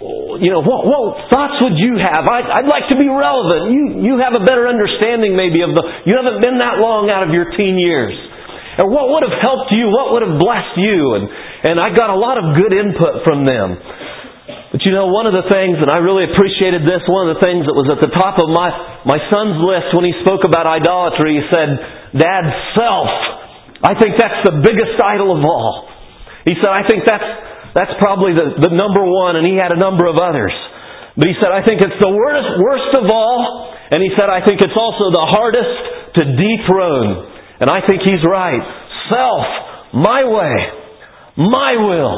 [0.00, 2.24] you know, what, what thoughts would you have?
[2.24, 3.68] I'd, I'd like to be relevant.
[3.68, 7.28] You, you have a better understanding maybe of the, you haven't been that long out
[7.28, 8.16] of your teen years.
[8.80, 9.92] And what would have helped you?
[9.92, 11.20] What would have blessed you?
[11.20, 11.24] And,
[11.68, 13.76] and I got a lot of good input from them.
[14.72, 17.42] But you know, one of the things, and I really appreciated this, one of the
[17.44, 18.72] things that was at the top of my,
[19.04, 21.68] my son's list when he spoke about idolatry, he said,
[22.16, 23.10] Dad, self.
[23.84, 25.92] I think that's the biggest idol of all.
[26.48, 29.78] He said, I think that's, that's probably the, the number one, and he had a
[29.78, 30.54] number of others.
[31.16, 34.42] But he said, I think it's the worst, worst of all, and he said, I
[34.46, 35.74] think it's also the hardest
[36.16, 37.30] to dethrone.
[37.60, 38.62] And I think he's right.
[39.10, 39.46] Self,
[39.94, 40.54] my way,
[41.36, 42.14] my will,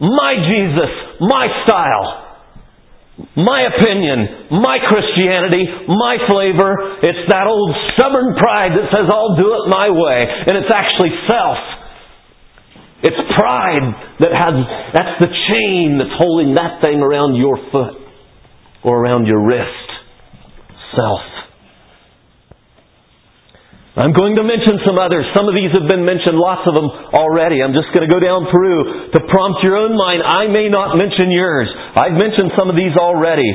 [0.00, 2.26] my Jesus, my style
[3.36, 7.00] my opinion, my Christianity, my flavor.
[7.00, 10.20] It's that old stubborn pride that says, I'll do it my way.
[10.20, 11.56] And it's actually self.
[13.06, 13.86] It's pride
[14.18, 14.56] that has,
[14.90, 18.02] that's the chain that's holding that thing around your foot
[18.82, 19.88] or around your wrist.
[20.90, 21.22] Self.
[23.96, 25.24] I'm going to mention some others.
[25.32, 26.84] Some of these have been mentioned, lots of them
[27.16, 27.64] already.
[27.64, 30.20] I'm just going to go down through to prompt your own mind.
[30.20, 31.70] I may not mention yours.
[31.96, 33.48] I've mentioned some of these already.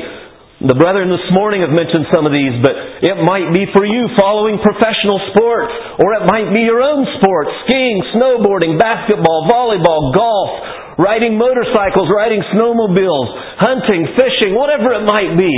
[0.61, 4.05] The brethren this morning have mentioned some of these, but it might be for you
[4.13, 11.01] following professional sports, or it might be your own sports, skiing, snowboarding, basketball, volleyball, golf,
[11.01, 15.49] riding motorcycles, riding snowmobiles, hunting, fishing, whatever it might be.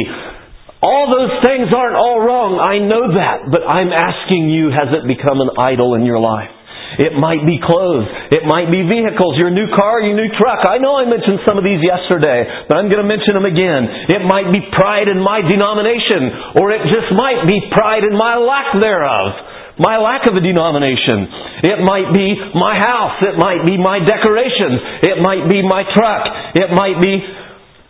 [0.79, 2.63] All those things aren't all wrong.
[2.63, 6.52] I know that, but I'm asking you, has it become an idol in your life?
[6.99, 8.05] It might be clothes.
[8.29, 9.37] It might be vehicles.
[9.41, 10.65] Your new car, your new truck.
[10.69, 14.13] I know I mentioned some of these yesterday, but I'm going to mention them again.
[14.13, 18.37] It might be pride in my denomination, or it just might be pride in my
[18.37, 19.53] lack thereof.
[19.81, 21.65] My lack of a denomination.
[21.65, 23.17] It might be my house.
[23.25, 25.01] It might be my decorations.
[25.01, 26.23] It might be my truck.
[26.53, 27.17] It might be,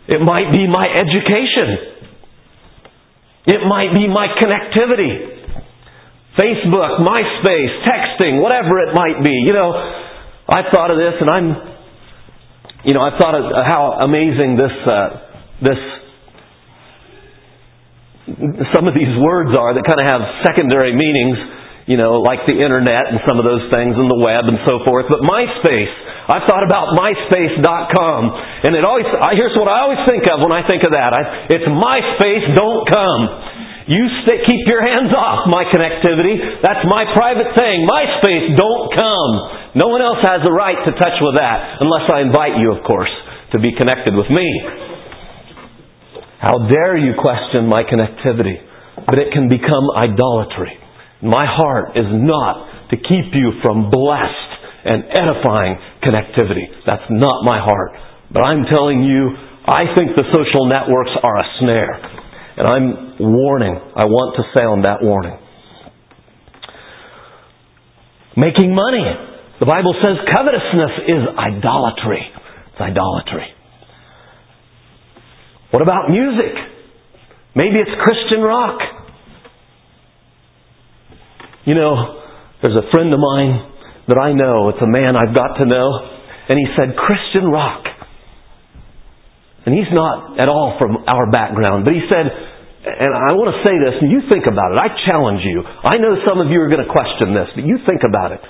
[0.08, 1.92] it might be my education.
[3.52, 5.43] It might be my connectivity.
[6.34, 9.30] Facebook, MySpace, texting, whatever it might be.
[9.46, 9.70] You know,
[10.50, 11.46] I've thought of this, and I'm,
[12.82, 15.08] you know, I've thought of how amazing this, uh,
[15.62, 15.80] this,
[18.74, 21.38] some of these words are that kind of have secondary meanings.
[21.84, 24.80] You know, like the internet and some of those things, and the web and so
[24.88, 25.04] forth.
[25.04, 25.92] But MySpace,
[26.32, 28.20] I've thought about MySpace.com,
[28.64, 29.04] and it always.
[29.36, 31.12] Here's what I always think of when I think of that.
[31.12, 33.53] I, it's MySpace, don't come.
[33.84, 34.08] You
[34.48, 36.40] keep your hands off my connectivity.
[36.64, 37.84] That's my private thing.
[37.84, 39.32] My space, don't come.
[39.76, 42.80] No one else has a right to touch with that, unless I invite you, of
[42.88, 43.12] course,
[43.52, 44.46] to be connected with me.
[46.40, 48.56] How dare you question my connectivity?
[49.04, 50.72] But it can become idolatry.
[51.20, 54.50] My heart is not to keep you from blessed
[54.84, 56.68] and edifying connectivity.
[56.86, 57.92] That's not my heart.
[58.32, 59.28] But I'm telling you,
[59.66, 62.13] I think the social networks are a snare.
[62.56, 65.38] And I'm warning, I want to sound that warning.
[68.36, 69.06] Making money.
[69.60, 72.22] The Bible says covetousness is idolatry.
[72.72, 73.46] It's idolatry.
[75.70, 76.54] What about music?
[77.54, 78.78] Maybe it's Christian rock.
[81.64, 82.22] You know,
[82.62, 83.72] there's a friend of mine
[84.06, 85.88] that I know, it's a man I've got to know,
[86.48, 87.84] and he said, Christian rock.
[89.64, 92.28] And he's not at all from our background, but he said,
[92.84, 94.78] and I want to say this, and you think about it.
[94.84, 95.64] I challenge you.
[95.64, 98.44] I know some of you are going to question this, but you think about it.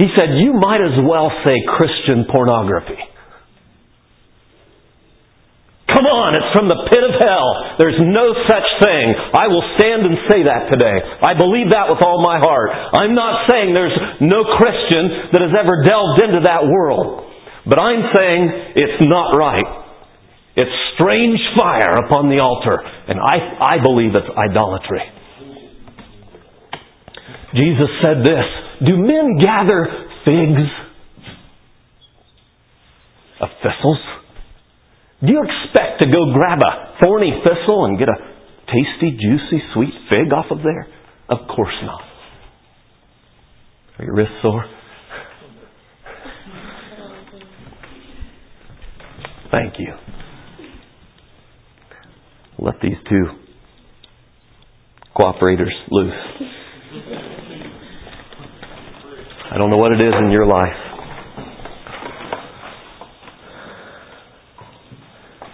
[0.00, 2.96] He said, you might as well say Christian pornography.
[5.88, 7.48] Come on, it's from the pit of hell.
[7.80, 9.04] There's no such thing.
[9.32, 10.96] I will stand and say that today.
[11.24, 12.70] I believe that with all my heart.
[12.72, 17.24] I'm not saying there's no Christian that has ever delved into that world.
[17.66, 18.40] But I'm saying
[18.76, 19.87] it's not right.
[20.58, 25.06] It's strange fire upon the altar, and I, I believe it's idolatry.
[27.54, 28.42] Jesus said this
[28.82, 29.86] Do men gather
[30.26, 30.66] figs
[33.40, 34.02] of thistles?
[35.22, 38.18] Do you expect to go grab a thorny thistle and get a
[38.66, 40.88] tasty, juicy, sweet fig off of there?
[41.28, 42.02] Of course not.
[44.00, 44.64] Are your wrists sore?
[49.52, 50.07] Thank you.
[52.58, 53.24] Let these two
[55.16, 56.12] cooperators loose.
[59.50, 60.66] I don't know what it is in your life.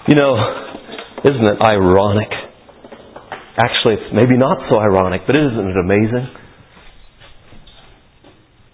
[0.09, 0.37] You know,
[1.25, 2.29] isn't it ironic?
[3.57, 6.29] Actually, it's maybe not so ironic, but isn't it amazing?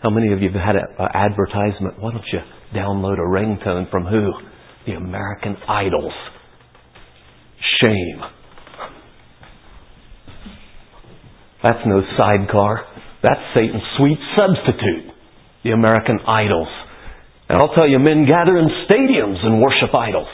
[0.02, 2.00] How many of you have had an advertisement?
[2.00, 2.40] Why don't you
[2.74, 4.32] download a ringtone from who?
[4.86, 6.12] The American idols.
[7.84, 8.20] Shame.
[11.62, 12.86] That's no sidecar.
[13.22, 15.12] That's Satan's sweet substitute.
[15.64, 16.68] The American idols.
[17.48, 20.28] And I'll tell you, men gather in stadiums and worship idols.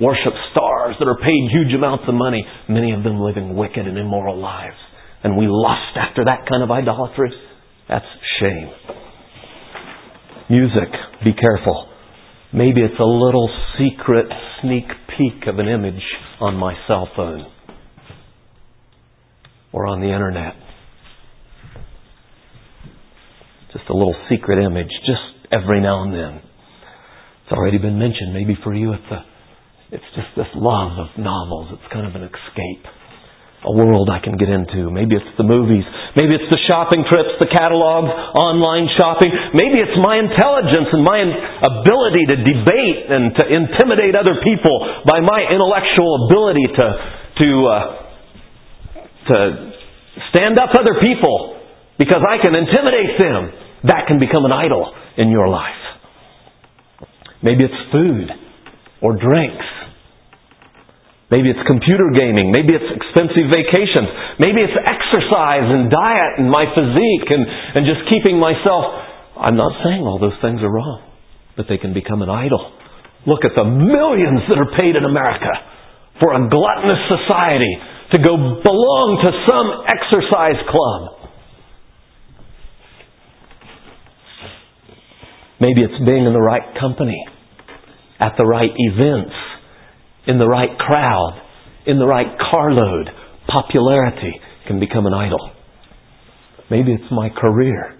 [0.00, 3.98] Worship stars that are paid huge amounts of money, many of them living wicked and
[3.98, 4.76] immoral lives.
[5.24, 7.30] And we lust after that kind of idolatry.
[7.88, 8.06] That's
[8.40, 8.70] shame.
[10.50, 10.88] Music,
[11.24, 11.91] be careful.
[12.54, 13.48] Maybe it's a little
[13.78, 14.26] secret
[14.60, 14.84] sneak
[15.16, 16.02] peek of an image
[16.40, 17.46] on my cell phone
[19.72, 20.54] or on the internet.
[23.72, 26.42] Just a little secret image, just every now and then.
[27.44, 28.34] It's already been mentioned.
[28.34, 29.24] Maybe for you it's a,
[29.90, 31.68] it's just this love of novels.
[31.72, 32.84] It's kind of an escape.
[33.62, 34.90] A world I can get into.
[34.90, 35.86] Maybe it's the movies.
[36.18, 39.30] Maybe it's the shopping trips, the catalogs, online shopping.
[39.54, 41.22] Maybe it's my intelligence and my
[41.62, 46.86] ability to debate and to intimidate other people by my intellectual ability to,
[47.38, 47.86] to, uh,
[49.30, 49.36] to
[50.34, 51.62] stand up other people
[52.02, 53.40] because I can intimidate them.
[53.86, 54.90] That can become an idol
[55.22, 55.78] in your life.
[57.42, 58.26] Maybe it's food
[59.02, 59.66] or drinks.
[61.32, 62.52] Maybe it's computer gaming.
[62.52, 64.36] Maybe it's expensive vacations.
[64.36, 68.84] Maybe it's exercise and diet and my physique and, and just keeping myself.
[69.40, 71.08] I'm not saying all those things are wrong,
[71.56, 72.60] but they can become an idol.
[73.24, 75.48] Look at the millions that are paid in America
[76.20, 77.80] for a gluttonous society
[78.12, 81.32] to go belong to some exercise club.
[85.64, 87.24] Maybe it's being in the right company,
[88.20, 89.32] at the right events,
[90.26, 91.40] in the right crowd,
[91.86, 93.08] in the right carload.
[93.48, 95.50] Popularity can become an idol.
[96.70, 97.98] Maybe it's my career.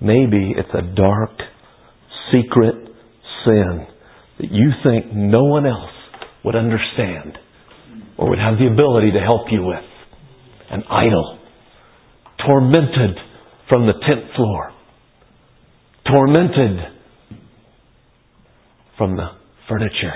[0.00, 1.30] Maybe it's a dark,
[2.32, 2.74] secret
[3.44, 3.86] sin
[4.38, 5.90] that you think no one else
[6.44, 7.36] would understand
[8.16, 9.84] or would have the ability to help you with.
[10.70, 11.38] An idol.
[12.46, 13.16] Tormented
[13.68, 14.72] from the tenth floor.
[16.06, 16.78] Tormented
[18.96, 19.26] from the
[19.68, 20.14] furniture.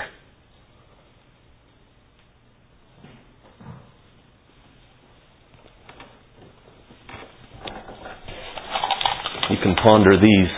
[9.50, 10.52] You can ponder these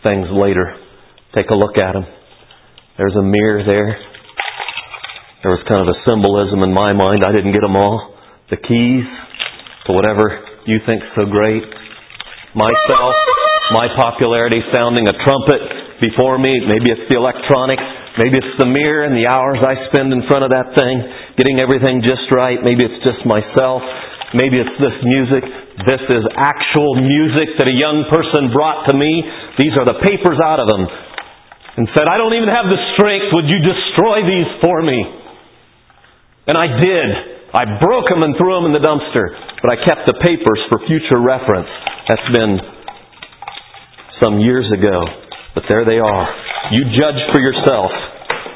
[0.00, 0.72] things later.
[1.36, 2.08] Take a look at them.
[2.96, 3.92] There's a mirror there.
[5.44, 7.28] There was kind of a symbolism in my mind.
[7.28, 8.16] I didn't get them all.
[8.48, 9.04] The keys
[9.84, 10.24] to whatever
[10.64, 11.62] you think so great.
[12.56, 13.14] Myself,
[13.76, 16.56] my popularity sounding a trumpet before me.
[16.64, 17.84] Maybe it's the electronics.
[18.16, 20.96] Maybe it's the mirror and the hours I spend in front of that thing,
[21.36, 22.58] getting everything just right.
[22.64, 23.84] Maybe it's just myself.
[24.36, 25.44] Maybe it's this music.
[25.88, 29.24] This is actual music that a young person brought to me.
[29.56, 30.84] These are the papers out of them.
[31.80, 33.32] And said, I don't even have the strength.
[33.32, 34.98] Would you destroy these for me?
[36.50, 37.08] And I did.
[37.54, 39.32] I broke them and threw them in the dumpster.
[39.64, 41.70] But I kept the papers for future reference.
[42.10, 42.60] That's been
[44.20, 45.08] some years ago.
[45.54, 46.24] But there they are.
[46.74, 47.90] You judge for yourself.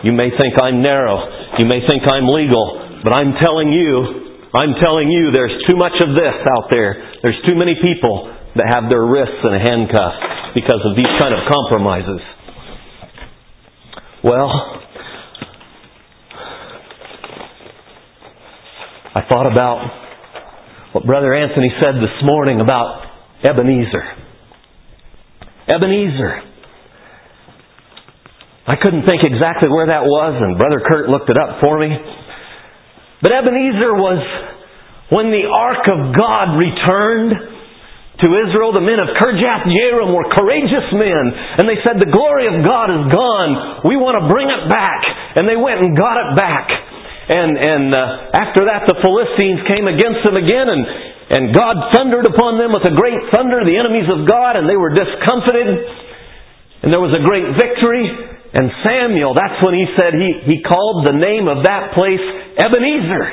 [0.05, 1.17] You may think I'm narrow.
[1.63, 3.01] You may think I'm legal.
[3.07, 7.01] But I'm telling you, I'm telling you, there's too much of this out there.
[7.25, 10.13] There's too many people that have their wrists in a handcuff
[10.55, 12.21] because of these kind of compromises.
[14.23, 14.53] Well,
[19.15, 19.81] I thought about
[20.93, 23.09] what Brother Anthony said this morning about
[23.43, 24.05] Ebenezer.
[25.67, 26.43] Ebenezer.
[28.69, 31.89] I couldn't think exactly where that was, and Brother Kurt looked it up for me.
[33.23, 34.19] But Ebenezer was
[35.15, 37.33] when the ark of God returned
[38.19, 38.75] to Israel.
[38.75, 41.25] The men of Kirjath Jearim were courageous men,
[41.63, 43.87] and they said, The glory of God is gone.
[43.87, 45.07] We want to bring it back.
[45.39, 46.67] And they went and got it back.
[47.23, 50.83] And, and uh, after that, the Philistines came against them again, and,
[51.31, 54.75] and God thundered upon them with a great thunder, the enemies of God, and they
[54.75, 55.71] were discomfited.
[56.83, 58.32] And there was a great victory.
[58.53, 62.21] And Samuel, that's when he said he, he called the name of that place
[62.61, 63.25] Ebenezer.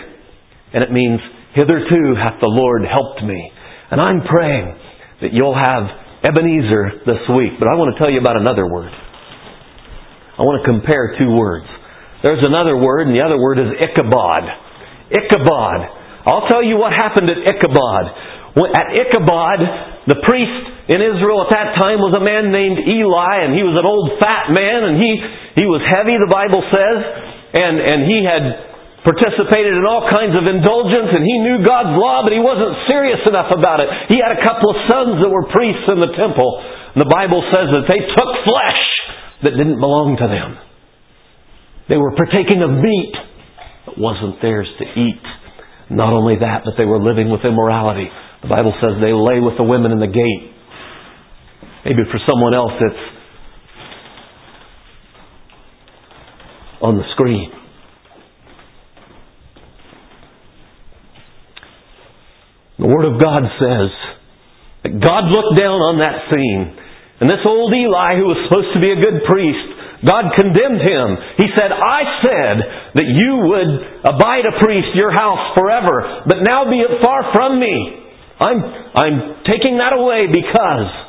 [0.71, 1.19] And it means,
[1.55, 3.51] hitherto hath the Lord helped me.
[3.91, 4.79] And I'm praying
[5.21, 5.91] that you'll have
[6.23, 7.59] Ebenezer this week.
[7.59, 8.91] But I want to tell you about another word.
[10.39, 11.67] I want to compare two words.
[12.23, 14.43] There's another word, and the other word is Ichabod.
[15.11, 15.79] Ichabod.
[16.27, 18.03] I'll tell you what happened at Ichabod.
[18.55, 19.59] At Ichabod,
[20.07, 23.77] the priest in Israel at that time was a man named Eli, and he was
[23.77, 25.11] an old fat man, and he,
[25.61, 26.97] he was heavy, the Bible says,
[27.53, 28.43] and, and he had
[29.05, 33.21] participated in all kinds of indulgence, and he knew God's law, but he wasn't serious
[33.29, 33.89] enough about it.
[34.09, 36.57] He had a couple of sons that were priests in the temple,
[36.97, 38.83] and the Bible says that they took flesh
[39.45, 40.57] that didn't belong to them.
[41.87, 43.13] They were partaking of meat
[43.87, 45.25] that wasn't theirs to eat.
[45.89, 48.05] Not only that, but they were living with immorality.
[48.41, 50.58] The Bible says they lay with the women in the gate.
[51.85, 53.19] Maybe for someone else it's
[56.81, 57.51] on the screen.
[62.79, 63.91] The Word of God says
[64.87, 66.63] that God looked down on that scene,
[67.19, 69.67] and this old Eli, who was supposed to be a good priest,
[70.07, 71.07] God condemned him.
[71.35, 72.55] He said, I said
[72.95, 73.71] that you would
[74.07, 77.75] abide a priest, your house forever, but now be it far from me.
[78.39, 78.59] I'm,
[78.95, 81.08] I'm taking that away because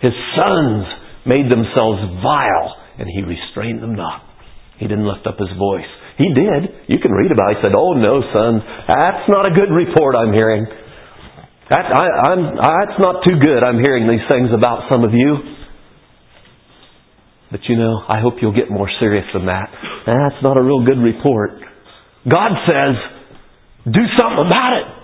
[0.00, 0.84] his sons
[1.26, 4.24] made themselves vile, and he restrained them not.
[4.78, 5.88] He didn't lift up his voice.
[6.16, 6.88] He did.
[6.88, 7.56] You can read about it.
[7.60, 10.64] He said, Oh no, sons, that's not a good report I'm hearing.
[11.68, 13.62] That, I, I'm, that's not too good.
[13.62, 15.36] I'm hearing these things about some of you.
[17.50, 19.68] But you know, I hope you'll get more serious than that.
[20.06, 21.50] That's not a real good report.
[22.28, 22.96] God says,
[23.84, 24.99] do something about it.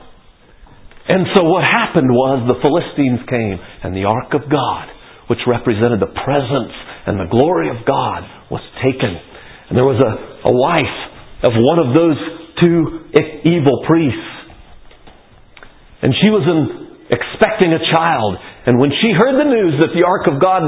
[1.08, 4.90] And so what happened was the Philistines came and the Ark of God,
[5.30, 6.74] which represented the presence
[7.06, 9.14] and the glory of God, was taken.
[9.70, 10.12] And there was a,
[10.46, 10.98] a wife
[11.46, 12.18] of one of those
[12.58, 13.06] two
[13.46, 14.36] evil priests
[16.02, 16.60] and she was in,
[17.08, 18.36] expecting a child.
[18.68, 20.62] And when she heard the news that the Ark of God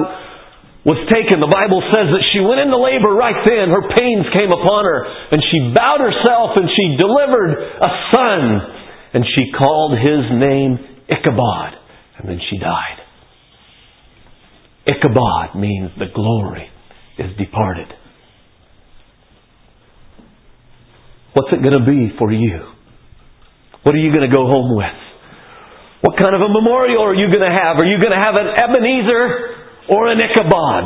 [0.86, 3.68] was taken, the Bible says that she went into labor right then.
[3.68, 5.00] Her pains came upon her.
[5.30, 8.40] And she bowed herself and she delivered a son.
[9.14, 10.78] And she called his name
[11.08, 11.72] Ichabod.
[12.18, 12.98] And then she died.
[14.86, 16.68] Ichabod means the glory
[17.18, 17.88] is departed.
[21.34, 22.72] What's it going to be for you?
[23.84, 24.98] What are you going to go home with?
[26.00, 27.78] What kind of a memorial are you going to have?
[27.78, 29.22] Are you going to have an Ebenezer
[29.90, 30.84] or an Ichabod?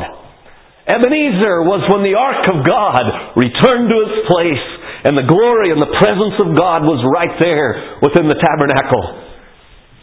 [0.89, 4.67] Ebenezer was when the ark of God returned to its place
[5.05, 9.05] and the glory and the presence of God was right there within the tabernacle.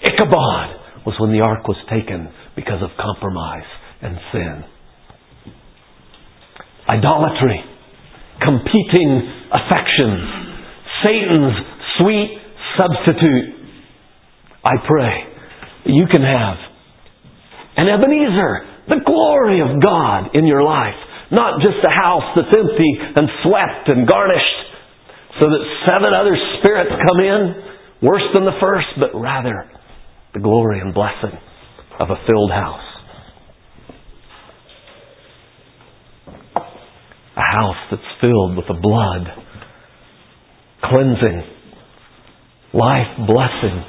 [0.04, 3.68] Ichabod was when the ark was taken because of compromise
[4.02, 4.56] and sin.
[6.88, 7.64] Idolatry,
[8.43, 9.12] competing
[9.56, 10.28] affections,
[11.04, 11.56] Satan's
[12.00, 12.32] sweet
[12.76, 13.60] substitute
[14.64, 15.16] I pray
[15.86, 16.58] that you can have
[17.80, 21.00] an Ebenezer, the glory of God in your life.
[21.32, 24.60] Not just a house that's empty and swept and garnished
[25.40, 27.56] so that seven other spirits come in,
[28.02, 29.70] worse than the first, but rather
[30.34, 31.38] the glory and blessing
[32.00, 32.84] of a filled house.
[37.38, 39.28] A house that's filled with the blood,
[40.84, 41.44] cleansing,
[42.74, 43.84] life blessing,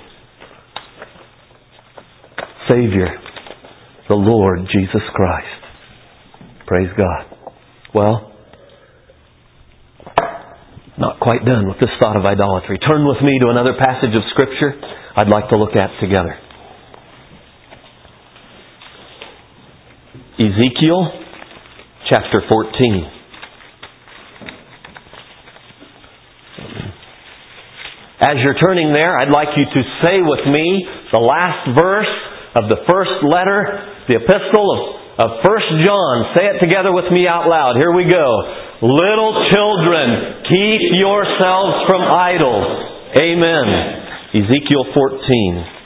[2.68, 3.08] Savior,
[4.08, 5.46] the Lord Jesus Christ.
[6.66, 7.36] Praise God.
[7.92, 8.29] Well,
[11.00, 12.78] not quite done with this thought of idolatry.
[12.78, 14.76] Turn with me to another passage of Scripture
[15.16, 16.36] I'd like to look at together.
[20.38, 21.00] Ezekiel
[22.08, 23.10] chapter 14.
[28.20, 32.12] As you're turning there, I'd like you to say with me the last verse
[32.60, 34.80] of the first letter, the epistle of,
[35.24, 36.36] of 1 John.
[36.36, 37.76] Say it together with me out loud.
[37.76, 38.59] Here we go.
[38.80, 42.64] Little children, keep yourselves from idols.
[43.12, 43.68] Amen.
[44.32, 45.80] Ezekiel 14.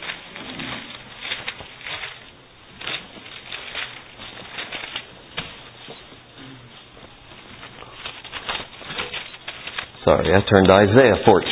[10.07, 11.43] Sorry, I turned to Isaiah 14.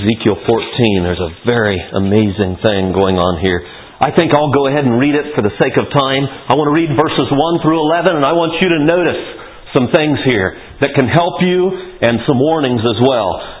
[0.00, 3.60] Ezekiel 14, there's a very amazing thing going on here.
[4.00, 6.24] I think I'll go ahead and read it for the sake of time.
[6.48, 9.39] I want to read verses 1 through 11, and I want you to notice
[9.76, 11.70] some things here that can help you
[12.02, 13.60] and some warnings as well.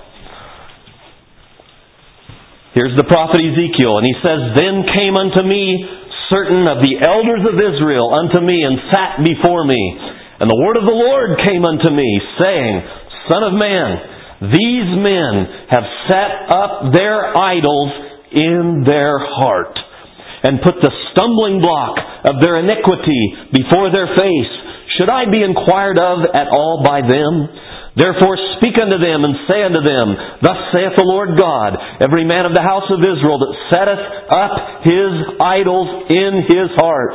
[2.74, 5.82] Here's the prophet Ezekiel, and he says, Then came unto me
[6.30, 9.82] certain of the elders of Israel unto me and sat before me.
[10.38, 12.06] And the word of the Lord came unto me,
[12.38, 12.74] saying,
[13.26, 13.88] Son of man,
[14.54, 15.32] these men
[15.68, 17.90] have set up their idols
[18.32, 19.74] in their heart
[20.46, 24.54] and put the stumbling block of their iniquity before their face.
[24.98, 27.32] Should I be inquired of at all by them?
[27.94, 30.06] Therefore speak unto them and say unto them,
[30.42, 34.54] Thus saith the Lord God, every man of the house of Israel that setteth up
[34.86, 35.12] his
[35.42, 37.14] idols in his heart,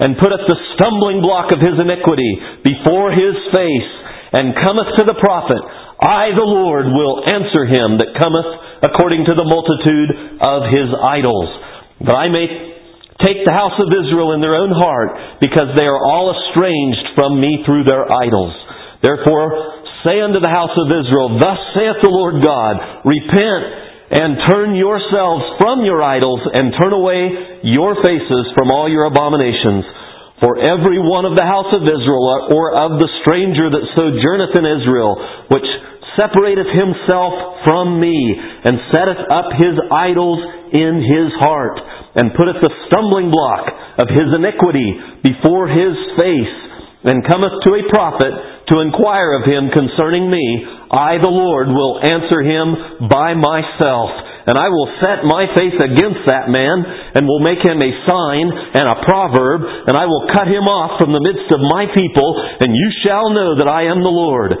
[0.00, 3.90] and putteth the stumbling block of his iniquity before his face,
[4.34, 5.62] and cometh to the prophet,
[6.02, 8.50] I, the Lord, will answer him that cometh
[8.82, 11.50] according to the multitude of his idols.
[12.06, 12.73] That I may
[13.22, 17.38] take the house of Israel in their own heart, because they are all estranged from
[17.38, 18.54] me through their idols.
[19.04, 23.84] Therefore, say unto the house of Israel, Thus saith the Lord God, Repent
[24.14, 29.82] and turn yourselves from your idols and turn away your faces from all your abominations.
[30.42, 34.66] For every one of the house of Israel or of the stranger that sojourneth in
[34.66, 35.16] Israel,
[35.48, 35.64] which
[36.18, 38.16] separateth himself from me,
[38.64, 40.40] and setteth up his idols
[40.72, 41.78] in his heart,
[42.14, 43.64] and putteth the stumbling block
[43.98, 46.56] of his iniquity before his face,
[47.04, 48.32] and cometh to a prophet
[48.72, 50.44] to inquire of him concerning me,
[50.88, 54.08] I, the Lord, will answer him by myself.
[54.44, 56.84] And I will set my face against that man,
[57.16, 58.46] and will make him a sign
[58.76, 62.36] and a proverb, and I will cut him off from the midst of my people,
[62.60, 64.52] and you shall know that I am the Lord.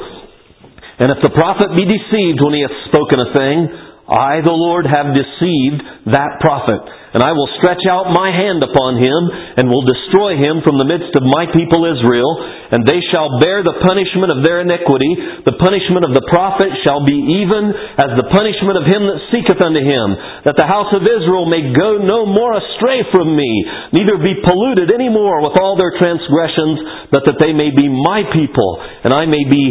[0.98, 3.56] And if the prophet be deceived when he hath spoken a thing,
[4.04, 5.80] I, the Lord, have deceived
[6.12, 6.84] that prophet.
[7.14, 9.22] And I will stretch out my hand upon him,
[9.56, 12.26] and will destroy him from the midst of my people Israel,
[12.74, 15.14] and they shall bear the punishment of their iniquity.
[15.46, 17.70] The punishment of the prophet shall be even
[18.02, 20.08] as the punishment of him that seeketh unto him,
[20.42, 23.52] that the house of Israel may go no more astray from me,
[23.94, 28.26] neither be polluted any more with all their transgressions, but that they may be my
[28.34, 29.64] people, and I may be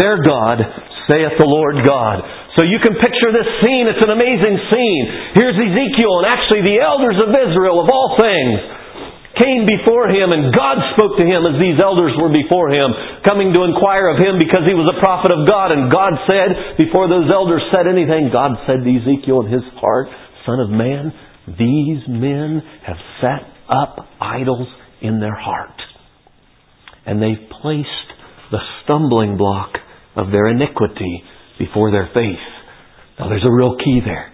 [0.00, 0.64] their God,
[1.12, 2.24] saith the Lord God.
[2.56, 3.84] So you can picture this scene.
[3.84, 5.04] It's an amazing scene.
[5.36, 8.56] Here's Ezekiel, and actually the elders of Israel, of all things,
[9.36, 12.88] came before him, and God spoke to him as these elders were before him,
[13.28, 15.76] coming to inquire of him because he was a prophet of God.
[15.76, 20.08] And God said, before those elders said anything, God said to Ezekiel in his heart,
[20.48, 21.12] Son of man,
[21.60, 24.68] these men have set up idols
[25.04, 25.76] in their heart.
[27.04, 28.08] And they've placed
[28.50, 29.76] the stumbling block
[30.16, 31.22] of their iniquity
[31.58, 32.46] before their face.
[33.18, 34.32] Now there's a real key there.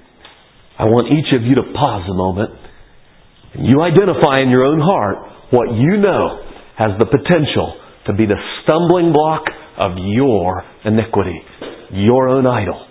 [0.79, 2.51] I want each of you to pause a moment
[3.55, 5.17] and you identify in your own heart
[5.51, 6.43] what you know
[6.79, 9.43] has the potential to be the stumbling block
[9.79, 11.39] of your iniquity,
[11.93, 12.87] your own idol.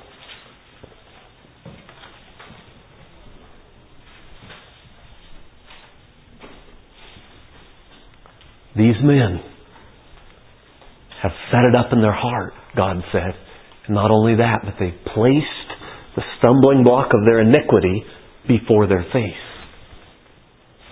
[8.75, 9.41] These men
[11.21, 13.35] have set it up in their heart, God said.
[13.87, 15.69] And not only that, but they placed
[16.15, 18.03] the stumbling block of their iniquity
[18.47, 19.45] before their face.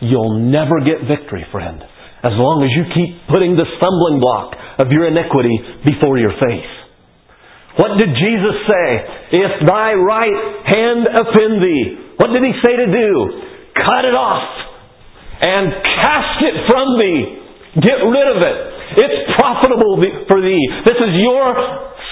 [0.01, 1.83] You'll never get victory, friend,
[2.23, 6.71] as long as you keep putting the stumbling block of your iniquity before your face.
[7.75, 8.87] What did Jesus say?
[9.43, 11.83] If thy right hand offend thee,
[12.15, 13.09] what did he say to do?
[13.75, 14.47] Cut it off
[15.39, 17.19] and cast it from thee.
[17.79, 18.57] Get rid of it.
[18.99, 20.63] It's profitable for thee.
[20.83, 21.55] This is your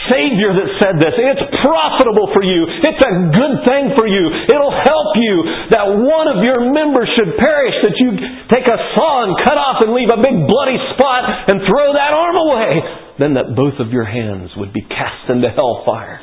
[0.10, 1.16] Savior that said this.
[1.16, 2.66] It's profitable for you.
[2.84, 4.24] It's a good thing for you.
[4.52, 5.36] It'll help you
[5.72, 8.10] that one of your members should perish, that you
[8.52, 12.12] take a saw and cut off and leave a big bloody spot and throw that
[12.16, 12.72] arm away.
[13.20, 16.22] Then that both of your hands would be cast into hellfire.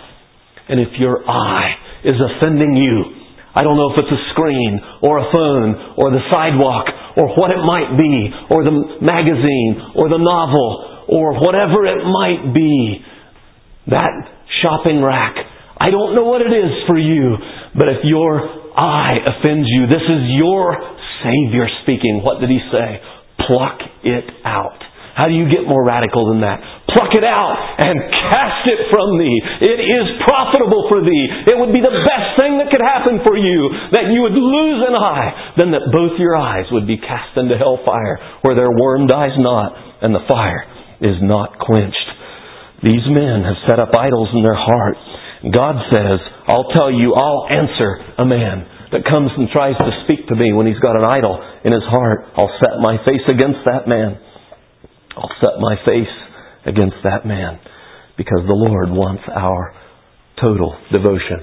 [0.68, 3.24] And if your eye is offending you,
[3.55, 7.55] I don't know if it's a screen or a phone or the sidewalk or what
[7.55, 12.99] it might be or the magazine or the novel or whatever it might be
[13.89, 14.12] that
[14.62, 15.37] shopping rack.
[15.80, 17.37] I don't know what it is for you,
[17.76, 18.41] but if your
[18.78, 20.78] eye offends you, this is your
[21.22, 22.22] Savior speaking.
[22.22, 23.01] What did He say?
[23.47, 24.78] Pluck it out.
[25.14, 26.59] How do you get more radical than that?
[26.91, 27.95] Pluck it out and
[28.35, 29.39] cast it from thee.
[29.62, 31.26] It is profitable for thee.
[31.47, 34.80] It would be the best thing that could happen for you that you would lose
[34.82, 39.07] an eye, than that both your eyes would be cast into hellfire, where their worm
[39.07, 40.66] dies not and the fire
[40.99, 42.09] is not quenched.
[42.85, 45.01] These men have set up idols in their heart.
[45.49, 50.28] God says, I'll tell you, I'll answer a man that comes and tries to speak
[50.28, 52.28] to me when he's got an idol in his heart.
[52.37, 54.20] I'll set my face against that man.
[55.16, 56.12] I'll set my face
[56.66, 57.59] against that man
[58.16, 59.74] because the Lord wants our
[60.41, 61.41] total devotion.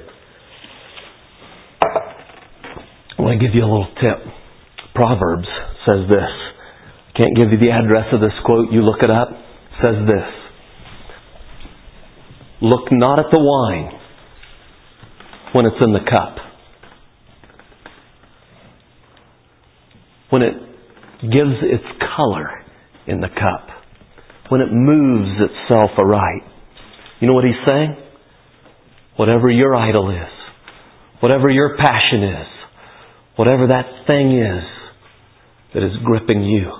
[3.17, 4.17] I want to give you a little tip.
[4.93, 5.49] Proverbs
[5.89, 6.31] says this.
[7.09, 8.71] I can't give you the address of this quote.
[8.71, 9.29] You look it up.
[9.81, 10.40] Says this.
[12.61, 13.99] Look not at the wine
[15.53, 16.35] when it's in the cup.
[20.29, 20.53] When it
[21.21, 21.83] gives its
[22.15, 22.63] color
[23.07, 23.67] in the cup.
[24.49, 26.43] When it moves itself aright.
[27.19, 27.95] You know what he's saying?
[29.17, 30.31] Whatever your idol is,
[31.19, 32.47] whatever your passion is,
[33.35, 34.63] whatever that thing is
[35.73, 36.71] that is gripping you,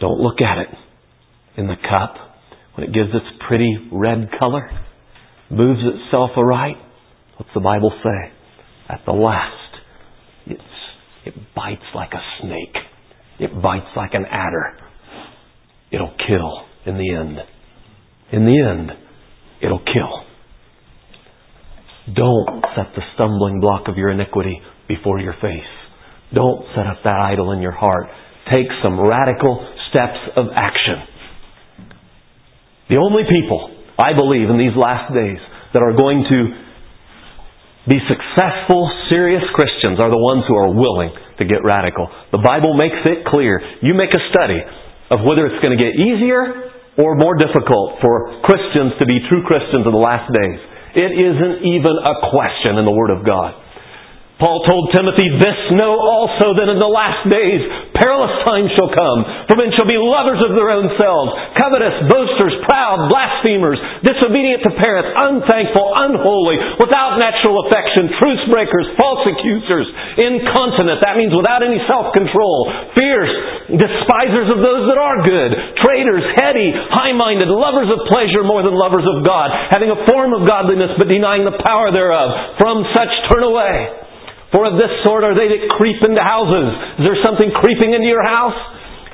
[0.00, 0.68] don't look at it
[1.56, 2.31] in the cup
[2.74, 4.68] when it gives its pretty red color,
[5.50, 6.76] moves itself aright,
[7.36, 8.32] what's the Bible say?
[8.88, 9.76] At the last,
[10.46, 10.62] it's,
[11.26, 12.76] it bites like a snake.
[13.38, 14.78] It bites like an adder.
[15.90, 17.38] It'll kill in the end.
[18.32, 18.90] in the end,
[19.62, 20.24] it'll kill.
[22.14, 25.70] Don't set the stumbling block of your iniquity before your face.
[26.34, 28.06] Don't set up that idol in your heart.
[28.52, 30.96] Take some radical steps of action.
[32.92, 35.40] The only people, I believe, in these last days
[35.72, 36.40] that are going to
[37.88, 41.08] be successful, serious Christians are the ones who are willing
[41.40, 42.04] to get radical.
[42.36, 43.64] The Bible makes it clear.
[43.80, 44.60] You make a study
[45.08, 46.68] of whether it's going to get easier
[47.00, 50.60] or more difficult for Christians to be true Christians in the last days.
[50.92, 53.56] It isn't even a question in the Word of God.
[54.42, 57.62] Paul told Timothy, This know also that in the last days
[57.94, 61.30] perilous times shall come, for men shall be lovers of their own selves,
[61.62, 69.22] covetous, boasters, proud, blasphemers, disobedient to parents, unthankful, unholy, without natural affection, truce breakers, false
[69.30, 69.86] accusers,
[70.18, 72.58] incontinent, that means without any self-control,
[72.98, 73.34] fierce,
[73.78, 75.54] despisers of those that are good,
[75.86, 80.42] traitors, heady, high-minded, lovers of pleasure more than lovers of God, having a form of
[80.50, 82.58] godliness but denying the power thereof.
[82.58, 84.10] From such turn away.
[84.52, 86.68] For of this sort are they that creep into houses.
[87.00, 88.56] Is there something creeping into your house?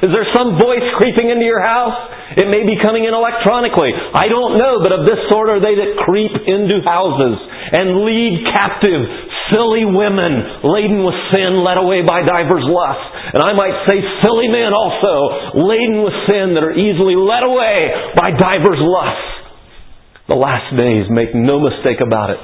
[0.03, 1.95] Is there some voice creeping into your house?
[2.39, 3.91] It may be coming in electronically.
[3.95, 7.35] I don't know, but of this sort are they that creep into houses
[7.75, 9.03] and lead captive
[9.51, 13.09] silly women laden with sin, led away by divers lusts.
[13.35, 18.13] And I might say silly men also, laden with sin that are easily led away
[18.15, 19.29] by divers lusts.
[20.29, 22.41] The last days, make no mistake about it,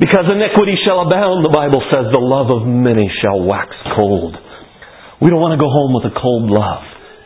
[0.00, 4.36] because iniquity shall abound, the Bible says, the love of many shall wax cold.
[5.20, 6.82] We don't want to go home with a cold love,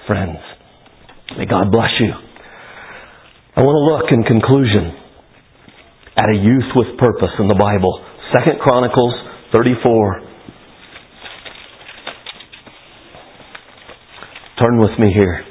[0.06, 0.42] friends.
[1.38, 2.12] May God bless you.
[3.56, 4.92] I want to look in conclusion
[6.18, 8.04] at a youth with purpose in the Bible.
[8.36, 9.14] Second Chronicles
[9.52, 10.20] 34.
[14.58, 15.45] Turn with me here.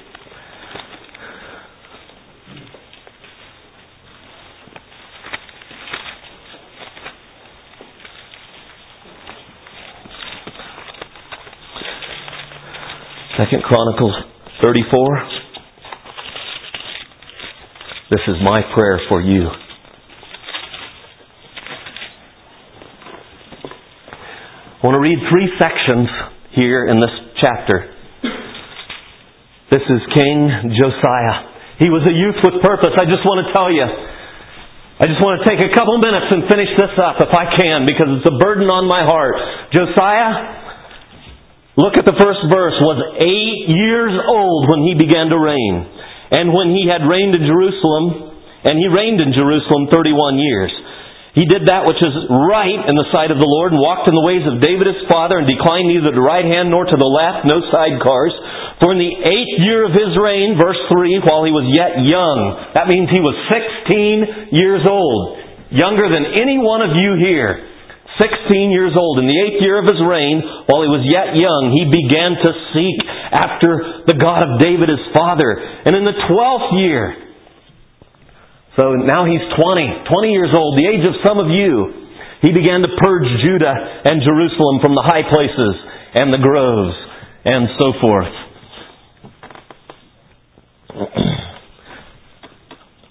[13.46, 14.16] Second Chronicles
[14.58, 15.30] 34.
[18.10, 19.46] This is my prayer for you.
[24.74, 26.10] I want to read three sections
[26.58, 27.94] here in this chapter.
[29.70, 30.50] This is King
[30.82, 31.46] Josiah.
[31.78, 32.98] He was a youth with purpose.
[32.98, 33.86] I just want to tell you.
[33.86, 37.86] I just want to take a couple minutes and finish this up if I can
[37.86, 39.38] because it's a burden on my heart.
[39.70, 40.65] Josiah
[41.76, 45.76] Look at the first verse, was eight years old when he began to reign.
[46.32, 50.72] And when he had reigned in Jerusalem, and he reigned in Jerusalem 31 years.
[51.36, 54.16] He did that which is right in the sight of the Lord and walked in
[54.16, 56.96] the ways of David his father and declined neither to the right hand nor to
[56.96, 58.32] the left, no sidecars.
[58.80, 62.72] For in the eighth year of his reign, verse 3, while he was yet young,
[62.72, 67.75] that means he was 16 years old, younger than any one of you here.
[68.22, 70.40] 16 years old, in the eighth year of his reign,
[70.72, 73.00] while he was yet young, he began to seek
[73.36, 75.60] after the God of David his father.
[75.84, 77.26] And in the twelfth year,
[78.80, 82.08] so now he's 20, 20 years old, the age of some of you,
[82.44, 83.76] he began to purge Judah
[84.08, 85.76] and Jerusalem from the high places
[86.16, 86.96] and the groves
[87.44, 88.36] and so forth.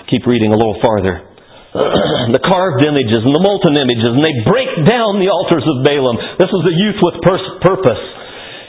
[0.08, 1.33] Keep reading a little farther.
[2.34, 6.38] the carved images and the molten images, and they break down the altars of Baalim.
[6.38, 8.23] This was a youth with purpose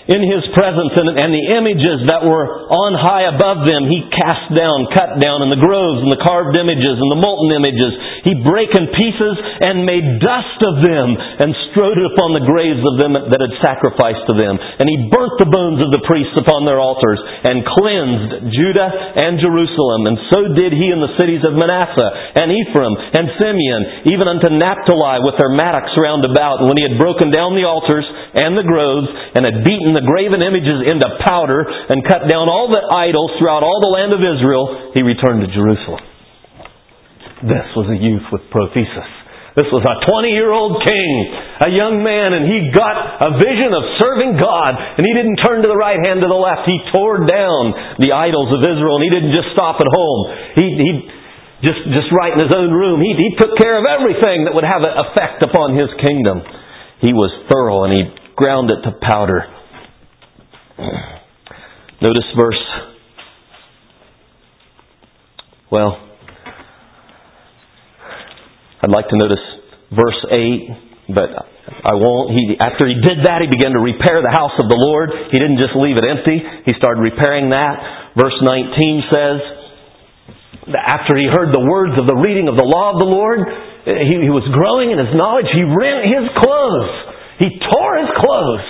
[0.06, 4.54] in his presence and, and, the images that were on high above them he cast
[4.54, 7.92] down, cut down, and the groves and the carved images and the molten images
[8.22, 9.36] he brake in pieces
[9.66, 13.56] and made dust of them and strode it upon the graves of them that had
[13.66, 14.58] sacrificed to them.
[14.58, 18.90] And he burnt the bones of the priests upon their altars and cleansed Judah
[19.26, 20.06] and Jerusalem.
[20.06, 24.54] And so did he in the cities of Manasseh and Ephraim and Simeon, even unto
[24.54, 26.62] Naphtali with their mattocks round about.
[26.62, 28.06] And when he had broken down the altars
[28.38, 32.68] and the groves and had beaten the graven images into powder and cut down all
[32.68, 36.04] the idols throughout all the land of Israel, he returned to Jerusalem.
[37.48, 39.12] This was a youth with prothesis.
[39.56, 41.12] This was a 20 year old king,
[41.64, 45.64] a young man, and he got a vision of serving God, and he didn't turn
[45.64, 46.68] to the right hand to the left.
[46.68, 50.22] He tore down the idols of Israel, and he didn't just stop at home.
[50.60, 50.90] He, he
[51.64, 53.00] just, just right in his own room.
[53.00, 56.44] He, he took care of everything that would have an effect upon his kingdom.
[57.00, 58.04] He was thorough, and he
[58.36, 59.55] ground it to powder.
[62.02, 62.64] Notice verse.
[65.72, 65.98] Well,
[68.84, 69.42] I'd like to notice
[69.90, 71.30] verse 8, but
[71.66, 72.38] I won't.
[72.38, 75.10] He, after he did that, he began to repair the house of the Lord.
[75.32, 78.14] He didn't just leave it empty, he started repairing that.
[78.14, 79.38] Verse 19 says,
[80.74, 83.42] after he heard the words of the reading of the law of the Lord,
[83.86, 85.46] eh, he, he was growing in his knowledge.
[85.54, 86.94] He rent his clothes.
[87.38, 88.66] He tore his clothes.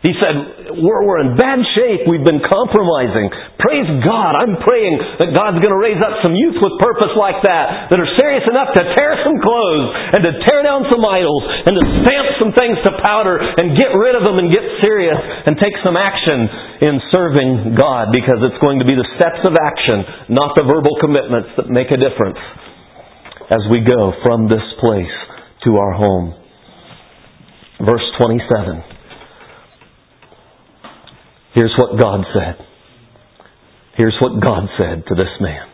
[0.00, 0.32] He said,
[0.80, 2.08] we're, we're in bad shape.
[2.08, 3.28] We've been compromising.
[3.60, 4.32] Praise God.
[4.32, 8.00] I'm praying that God's going to raise up some youth with purpose like that, that
[8.00, 11.84] are serious enough to tear some clothes and to tear down some idols and to
[12.00, 15.76] stamp some things to powder and get rid of them and get serious and take
[15.84, 16.48] some action
[16.80, 20.96] in serving God because it's going to be the steps of action, not the verbal
[20.96, 22.40] commitments that make a difference
[23.52, 25.12] as we go from this place
[25.68, 26.32] to our home.
[27.84, 28.99] Verse 27.
[31.54, 32.66] Here's what God said.
[33.98, 35.66] Here's what God said to this man.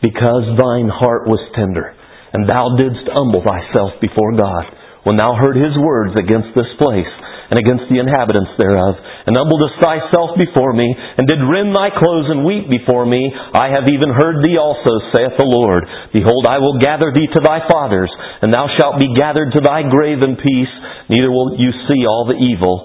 [0.00, 1.90] Because thine heart was tender,
[2.32, 4.64] and thou didst humble thyself before God,
[5.02, 7.10] when thou heard his words against this place,
[7.50, 8.94] and against the inhabitants thereof,
[9.28, 10.88] and humbledest thyself before me,
[11.18, 15.12] and did rend thy clothes and weep before me, I have even heard thee also,
[15.12, 15.84] saith the Lord.
[16.16, 18.08] Behold, I will gather thee to thy fathers,
[18.40, 20.74] and thou shalt be gathered to thy grave in peace,
[21.12, 22.72] neither will you see all the evil